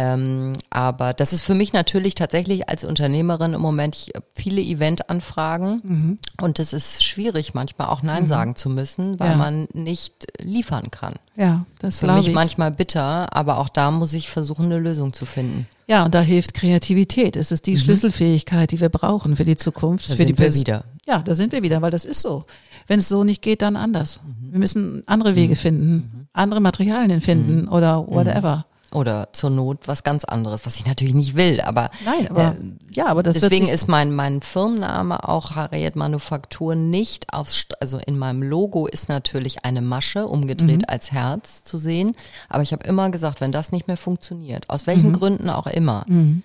[0.00, 5.80] Ähm, aber das ist für mich natürlich tatsächlich als Unternehmerin im Moment ich, viele Eventanfragen
[5.82, 6.18] mhm.
[6.40, 8.28] und es ist schwierig manchmal auch Nein mhm.
[8.28, 9.36] sagen zu müssen, weil ja.
[9.36, 11.14] man nicht liefern kann.
[11.34, 12.34] Ja, das ist für mich ich.
[12.34, 15.66] manchmal bitter, aber auch da muss ich versuchen, eine Lösung zu finden.
[15.88, 17.34] Ja, und da hilft Kreativität.
[17.34, 17.78] Es ist die mhm.
[17.78, 20.10] Schlüsselfähigkeit, die wir brauchen für die Zukunft.
[20.10, 20.84] Da für sind die wir wieder.
[21.08, 22.44] Ja, da sind wir wieder, weil das ist so.
[22.86, 24.20] Wenn es so nicht geht, dann anders.
[24.22, 24.52] Mhm.
[24.52, 25.58] Wir müssen andere Wege mhm.
[25.58, 26.26] finden, mhm.
[26.34, 27.68] andere Materialien finden mhm.
[27.72, 28.66] oder whatever.
[28.92, 32.72] Oder zur Not was ganz anderes, was ich natürlich nicht will, aber, Nein, aber äh,
[32.90, 38.16] ja, aber das deswegen ist mein mein Firmenname auch Harriet Manufaktur nicht aufs also in
[38.16, 40.88] meinem Logo ist natürlich eine Masche umgedreht mhm.
[40.88, 42.14] als Herz zu sehen,
[42.48, 45.18] aber ich habe immer gesagt, wenn das nicht mehr funktioniert, aus welchen mhm.
[45.18, 46.42] Gründen auch immer, mhm.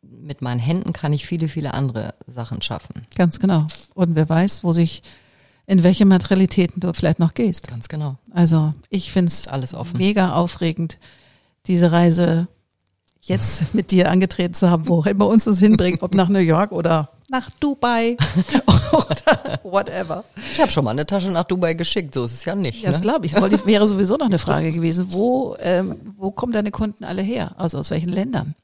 [0.00, 3.02] mit meinen Händen kann ich viele viele andere Sachen schaffen.
[3.14, 3.66] Ganz genau.
[3.92, 5.02] Und wer weiß, wo sich
[5.66, 7.68] in welche Materialitäten du vielleicht noch gehst.
[7.68, 8.16] Ganz genau.
[8.32, 9.98] Also ich finde es alles offen.
[9.98, 10.98] mega aufregend
[11.66, 12.48] diese Reise
[13.20, 16.38] jetzt mit dir angetreten zu haben, wo auch immer uns das hinbringt, ob nach New
[16.38, 18.16] York oder nach Dubai
[18.92, 20.24] oder whatever.
[20.52, 22.82] Ich habe schon mal eine Tasche nach Dubai geschickt, so ist es ja nicht.
[22.82, 23.02] Ja, das ne?
[23.02, 23.32] glaube ich.
[23.32, 25.06] Das wäre sowieso noch eine Frage gewesen.
[25.10, 27.52] Wo, ähm, wo kommen deine Kunden alle her?
[27.56, 28.54] Also aus welchen Ländern?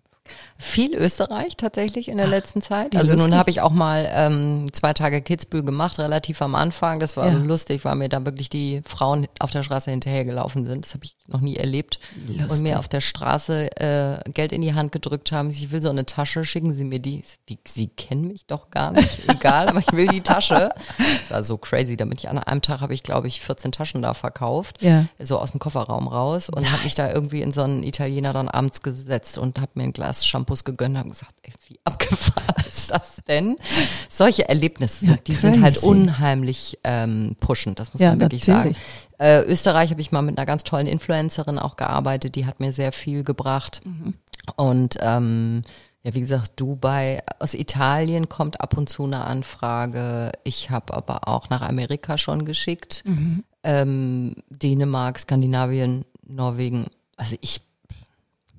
[0.63, 2.95] Viel Österreich tatsächlich in der Ach, letzten Zeit.
[2.95, 7.01] Also nun habe ich auch mal ähm, zwei Tage Kitzbühel gemacht, relativ am Anfang.
[7.01, 7.39] Das war ja.
[7.39, 10.85] lustig, weil mir da wirklich die Frauen auf der Straße hinterhergelaufen sind.
[10.85, 11.99] Das habe ich noch nie erlebt.
[12.27, 12.51] Lustig.
[12.51, 15.49] Und mir auf der Straße äh, Geld in die Hand gedrückt haben.
[15.49, 17.23] Ich will so eine Tasche, schicken Sie mir die.
[17.47, 19.09] Wie, Sie kennen mich doch gar nicht.
[19.29, 20.69] Egal, aber ich will die Tasche.
[20.99, 21.97] Das war so crazy.
[21.97, 24.83] Damit ich an einem Tag habe ich, glaube ich, 14 Taschen da verkauft.
[24.83, 25.07] Ja.
[25.19, 28.49] So aus dem Kofferraum raus und habe mich da irgendwie in so einen Italiener dann
[28.49, 32.55] abends gesetzt und habe mir ein Glas Shampoo Shampoos gegönnt haben gesagt, ey, wie abgefahren
[32.67, 33.57] ist das denn?
[34.09, 38.77] Solche Erlebnisse, ja, die sind halt unheimlich ähm, pushend, das muss ja, man wirklich natürlich.
[38.77, 38.87] sagen.
[39.19, 42.73] Äh, Österreich habe ich mal mit einer ganz tollen Influencerin auch gearbeitet, die hat mir
[42.73, 43.83] sehr viel gebracht.
[43.85, 44.15] Mhm.
[44.57, 45.63] Und ähm,
[46.03, 50.33] ja, wie gesagt, Dubai, aus Italien kommt ab und zu eine Anfrage.
[50.45, 53.03] Ich habe aber auch nach Amerika schon geschickt.
[53.05, 53.45] Mhm.
[53.63, 56.87] Ähm, Dänemark, Skandinavien, Norwegen.
[57.17, 57.61] Also ich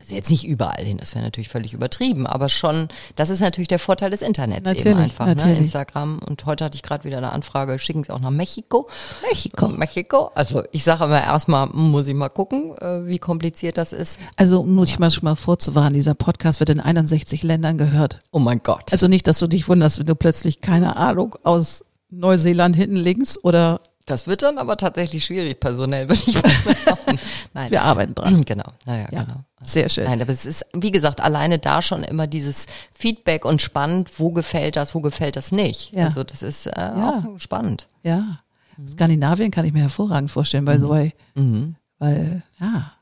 [0.01, 3.67] also jetzt nicht überall hin, das wäre natürlich völlig übertrieben, aber schon, das ist natürlich
[3.67, 5.35] der Vorteil des Internets natürlich, eben einfach, ne?
[5.35, 5.59] natürlich.
[5.59, 5.63] ne?
[5.63, 6.19] Instagram.
[6.27, 8.89] Und heute hatte ich gerade wieder eine Anfrage, schicken Sie auch nach Mexiko.
[9.29, 9.67] Mexiko.
[9.69, 10.31] Mexiko.
[10.33, 14.19] Also ich sage immer erstmal, muss ich mal gucken, äh, wie kompliziert das ist.
[14.35, 18.19] Also muss ich mal schon mal vorzuwarnen, dieser Podcast wird in 61 Ländern gehört.
[18.31, 18.91] Oh mein Gott.
[18.91, 23.41] Also nicht, dass du dich wunderst, wenn du plötzlich, keine Ahnung, aus Neuseeland hinten links
[23.43, 26.97] oder das wird dann aber tatsächlich schwierig, personell, würde ich mal sagen.
[27.53, 27.71] Nein.
[27.71, 28.43] Wir arbeiten dran.
[28.43, 29.43] Genau, naja, ja, genau.
[29.63, 30.05] Sehr schön.
[30.05, 34.31] Nein, aber es ist, wie gesagt, alleine da schon immer dieses Feedback und spannend, wo
[34.31, 35.93] gefällt das, wo gefällt das nicht.
[35.93, 36.05] Ja.
[36.05, 37.23] Also das ist äh, ja.
[37.23, 37.87] auch spannend.
[38.03, 38.37] Ja.
[38.77, 38.87] Mhm.
[38.87, 40.81] Skandinavien kann ich mir hervorragend vorstellen, bei mhm.
[40.81, 41.75] so, mhm.
[41.99, 42.93] weil, ja.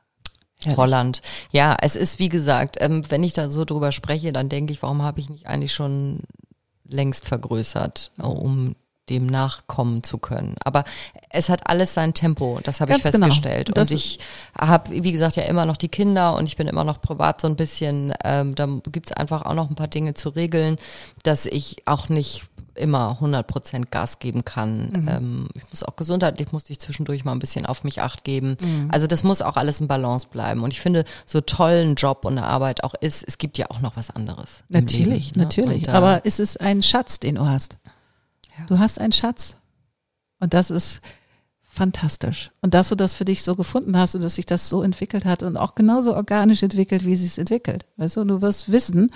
[0.62, 0.78] Herrlich.
[0.78, 1.22] Holland.
[1.52, 4.82] Ja, es ist, wie gesagt, ähm, wenn ich da so drüber spreche, dann denke ich,
[4.82, 6.24] warum habe ich nicht eigentlich schon
[6.86, 8.76] längst vergrößert, um
[9.10, 10.56] dem nachkommen zu können.
[10.64, 10.84] Aber
[11.30, 13.26] es hat alles sein Tempo, das habe ich genau.
[13.26, 13.68] festgestellt.
[13.68, 13.82] Genau.
[13.82, 14.20] Und ich
[14.60, 17.48] habe, wie gesagt, ja immer noch die Kinder und ich bin immer noch privat so
[17.48, 20.78] ein bisschen, ähm, da gibt's einfach auch noch ein paar Dinge zu regeln,
[21.24, 22.44] dass ich auch nicht
[22.80, 24.92] immer 100 Prozent Gas geben kann.
[24.92, 25.08] Mhm.
[25.08, 28.58] Ähm, ich muss auch gesundheitlich, musste ich zwischendurch mal ein bisschen auf mich acht geben.
[28.62, 28.90] Mhm.
[28.92, 30.64] Also das muss auch alles in Balance bleiben.
[30.64, 33.68] Und ich finde, so toll ein Job und eine Arbeit auch ist, es gibt ja
[33.70, 34.64] auch noch was anderes.
[34.70, 35.44] Natürlich, Leben, ne?
[35.44, 35.88] natürlich.
[35.88, 37.78] Und, äh, Aber es ist ein Schatz, den du hast.
[38.68, 39.56] Du hast einen Schatz.
[40.40, 41.02] Und das ist
[41.62, 42.50] fantastisch.
[42.62, 45.26] Und dass du das für dich so gefunden hast und dass sich das so entwickelt
[45.26, 47.86] hat und auch genauso organisch entwickelt, wie es sich entwickelt.
[47.98, 49.12] Weißt du, du wirst wissen,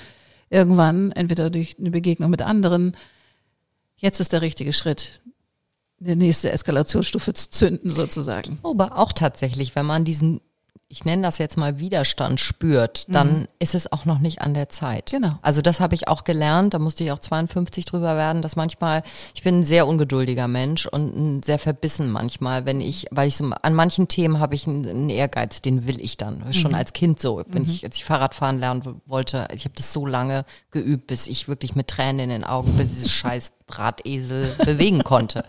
[0.49, 2.95] irgendwann, entweder durch eine Begegnung mit anderen,
[3.97, 5.21] jetzt ist der richtige Schritt,
[5.99, 8.59] die nächste Eskalationsstufe zu zünden sozusagen.
[8.63, 10.41] Aber auch tatsächlich, wenn man diesen
[10.93, 13.47] ich nenne das jetzt mal Widerstand spürt, dann mhm.
[13.57, 15.09] ist es auch noch nicht an der Zeit.
[15.09, 15.39] Genau.
[15.41, 19.01] Also das habe ich auch gelernt, da musste ich auch 52 drüber werden, dass manchmal,
[19.33, 23.49] ich bin ein sehr ungeduldiger Mensch und sehr verbissen manchmal, wenn ich, weil ich so,
[23.63, 26.43] an manchen Themen habe ich einen, Ehrgeiz, den will ich dann.
[26.45, 26.53] Mhm.
[26.53, 27.69] Schon als Kind so, wenn mhm.
[27.69, 31.73] ich, als ich Fahrradfahren lernen wollte, ich habe das so lange geübt, bis ich wirklich
[31.73, 35.43] mit Tränen in den Augen, bis dieses scheiß Drahtesel bewegen konnte.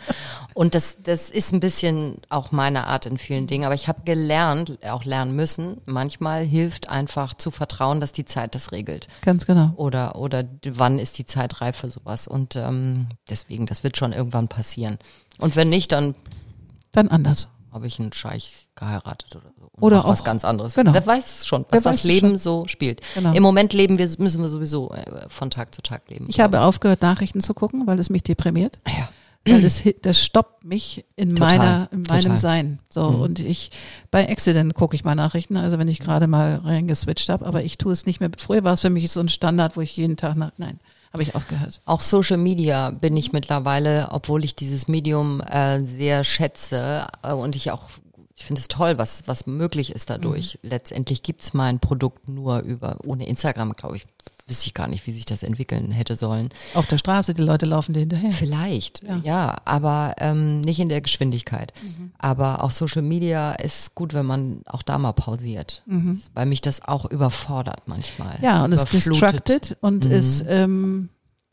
[0.54, 3.64] Und das, das ist ein bisschen auch meine Art in vielen Dingen.
[3.64, 8.54] Aber ich habe gelernt, auch lernen müssen, manchmal hilft einfach zu vertrauen, dass die Zeit
[8.54, 9.08] das regelt.
[9.22, 9.72] Ganz genau.
[9.76, 12.26] Oder, oder wann ist die Zeit reif für sowas.
[12.26, 14.98] Und ähm, deswegen, das wird schon irgendwann passieren.
[15.38, 16.14] Und wenn nicht, dann.
[16.92, 17.48] Dann anders.
[17.72, 19.68] Habe ich einen Scheich geheiratet oder so.
[19.80, 20.74] Oder auch was ganz anderes.
[20.74, 20.94] Genau.
[20.94, 22.38] Wer weiß schon, was Wer das Leben schon.
[22.38, 23.00] so spielt.
[23.14, 23.32] Genau.
[23.32, 26.26] Im Moment leben wir, müssen wir sowieso äh, von Tag zu Tag leben.
[26.28, 28.78] Ich habe aufgehört, Nachrichten zu gucken, weil es mich deprimiert.
[28.86, 29.08] Ja.
[29.46, 31.58] Weil das, das stoppt mich in Total.
[31.58, 32.38] meiner, in meinem Total.
[32.38, 32.78] Sein.
[32.88, 33.10] So.
[33.10, 33.20] Mhm.
[33.20, 33.70] Und ich,
[34.10, 37.76] bei Accident gucke ich mal Nachrichten, also wenn ich gerade mal reingeswitcht habe, aber ich
[37.76, 38.30] tue es nicht mehr.
[38.38, 40.80] Früher war es für mich so ein Standard, wo ich jeden Tag nach, nein,
[41.12, 41.80] habe ich aufgehört.
[41.84, 47.54] Auch Social Media bin ich mittlerweile, obwohl ich dieses Medium äh, sehr schätze äh, und
[47.54, 47.82] ich auch
[48.36, 50.58] ich finde es toll, was, was möglich ist dadurch.
[50.62, 50.70] Mhm.
[50.70, 54.06] Letztendlich gibt's mein Produkt nur über, ohne Instagram, glaube ich,
[54.46, 56.50] wüsste ich gar nicht, wie sich das entwickeln hätte sollen.
[56.74, 58.30] Auf der Straße, die Leute laufen dir hinterher.
[58.32, 61.72] Vielleicht, ja, ja aber ähm, nicht in der Geschwindigkeit.
[61.82, 62.12] Mhm.
[62.18, 66.20] Aber auch Social Media ist gut, wenn man auch da mal pausiert, mhm.
[66.34, 68.38] weil mich das auch überfordert manchmal.
[68.42, 70.12] Ja, und es distracted und Mhm.
[70.12, 71.08] es, ähm,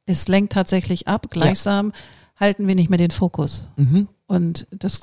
[0.06, 1.28] es lenkt tatsächlich ab.
[1.30, 1.94] Gleichsam
[2.38, 3.70] halten wir nicht mehr den Fokus.
[3.78, 4.08] Mhm.
[4.28, 5.02] Und das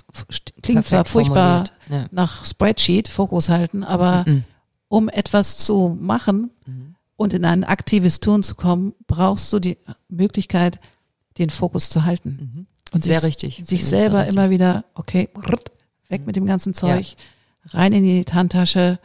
[0.62, 1.64] klingt zwar furchtbar.
[1.88, 2.06] Ja.
[2.10, 4.44] nach Spreadsheet, Fokus halten, aber Mhm.
[4.88, 6.94] um etwas zu machen Mhm.
[7.18, 9.76] Und in ein aktives Tun zu kommen, brauchst du die
[10.08, 10.78] Möglichkeit,
[11.36, 12.38] den Fokus zu halten.
[12.54, 12.66] Mhm.
[12.94, 13.60] Und Sehr sich, richtig.
[13.64, 14.36] sich selber richtig.
[14.36, 15.28] immer wieder, okay,
[16.08, 17.16] weg mit dem ganzen Zeug,
[17.70, 18.98] rein in die Handtasche.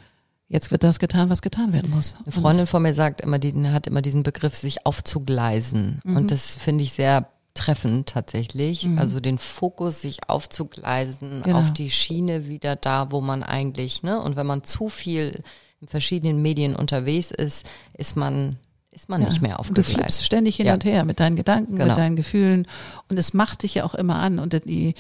[0.48, 2.16] Jetzt wird das getan, was getan werden muss.
[2.24, 6.00] Eine Freundin von mir sagt immer, die hat immer diesen Begriff, sich aufzugleisen.
[6.04, 6.16] Mhm.
[6.16, 8.88] Und das finde ich sehr treffend tatsächlich.
[8.96, 11.60] Also den Fokus, sich aufzugleisen Genau.
[11.60, 14.22] auf die Schiene wieder da, wo man eigentlich, ne?
[14.22, 15.42] Und wenn man zu viel
[15.84, 18.58] in verschiedenen Medien unterwegs ist, ist man,
[18.92, 20.24] ist man nicht mehr Und du flippst aufgegleist.
[20.24, 20.76] ständig hin Ja.
[20.76, 21.88] und her mit deinen Gedanken, Genau.
[21.90, 22.68] mit deinen Gefühlen.
[23.10, 24.40] Und es macht dich ja auch immer an.
[24.40, 24.94] Und die,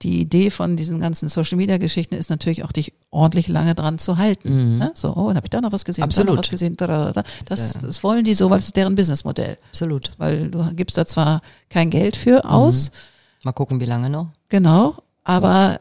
[0.00, 3.98] die Idee von diesen ganzen Social Media Geschichten ist natürlich auch, dich ordentlich lange dran
[3.98, 4.78] zu halten.
[4.78, 4.92] Ne?
[4.94, 6.20] So, oh, dann habe ich da noch was gesehen, da noch Mhm.
[6.20, 6.38] Absolut.
[6.38, 6.76] was gesehen.
[6.78, 7.22] Da, da, da.
[7.46, 9.58] Das, das wollen die so, weil das ist deren Businessmodell.
[9.72, 10.12] Absolut.
[10.16, 12.90] Weil du gibst da zwar kein Geld für aus,
[13.42, 14.28] Mal gucken, wie lange noch.
[14.48, 15.80] genau, aber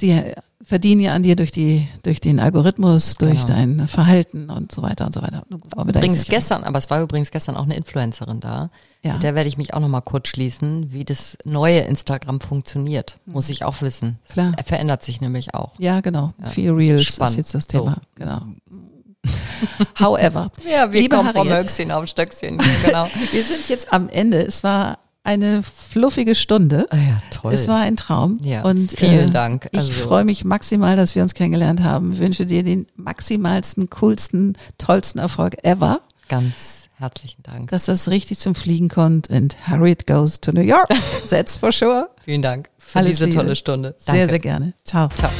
[0.00, 0.32] die
[0.62, 3.46] verdienen ja an dir durch die, durch den Algorithmus, durch Genau.
[3.46, 5.44] dein Verhalten und so weiter und so weiter.
[5.76, 8.70] Übrigens gestern, aber es war übrigens gestern auch eine Influencerin da.
[9.02, 9.14] Ja.
[9.14, 13.16] Mit der werde ich mich auch nochmal kurz schließen, wie das neue Instagram funktioniert.
[13.26, 14.18] Muss ich auch wissen.
[14.28, 14.32] Mhm.
[14.32, 14.52] Klar.
[14.56, 15.72] Er verändert sich nämlich auch.
[15.78, 16.32] Ja, genau.
[16.40, 16.46] Ja.
[16.48, 17.32] Viel Reels Spannend.
[17.32, 17.80] ist jetzt das So.
[17.84, 17.96] Thema.
[18.16, 18.40] Genau.
[19.98, 21.64] However, Ja, wir Liebe kommen vom Harriet.
[21.66, 22.58] Möchchen auf Stöckchen.
[22.84, 23.06] Genau.
[23.32, 24.44] wir sind jetzt am Ende.
[24.44, 26.86] Es war eine fluffige Stunde.
[26.90, 27.52] Ah ja, toll.
[27.52, 28.38] Es war ein Traum.
[28.42, 29.68] Ja, und, vielen äh, Dank.
[29.72, 32.16] Ich Also- freue mich maximal, dass wir uns kennengelernt haben.
[32.18, 36.00] Wünsche dir den maximalsten, coolsten, tollsten Erfolg ever.
[36.28, 37.70] Ganz herzlichen Dank.
[37.70, 39.30] Dass das richtig zum Fliegen kommt.
[39.30, 40.88] And Harriet goes to New York.
[41.28, 42.08] That's for sure.
[42.24, 43.36] Vielen Dank für Alles diese Liebe.
[43.38, 43.94] tolle Stunde.
[43.98, 44.28] Sehr, Danke.
[44.30, 44.72] sehr gerne.
[44.84, 45.08] Ciao.
[45.18, 45.30] Ciao.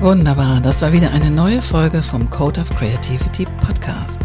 [0.00, 4.20] Wunderbar, das war wieder eine neue Folge vom Code of Creativity Podcast.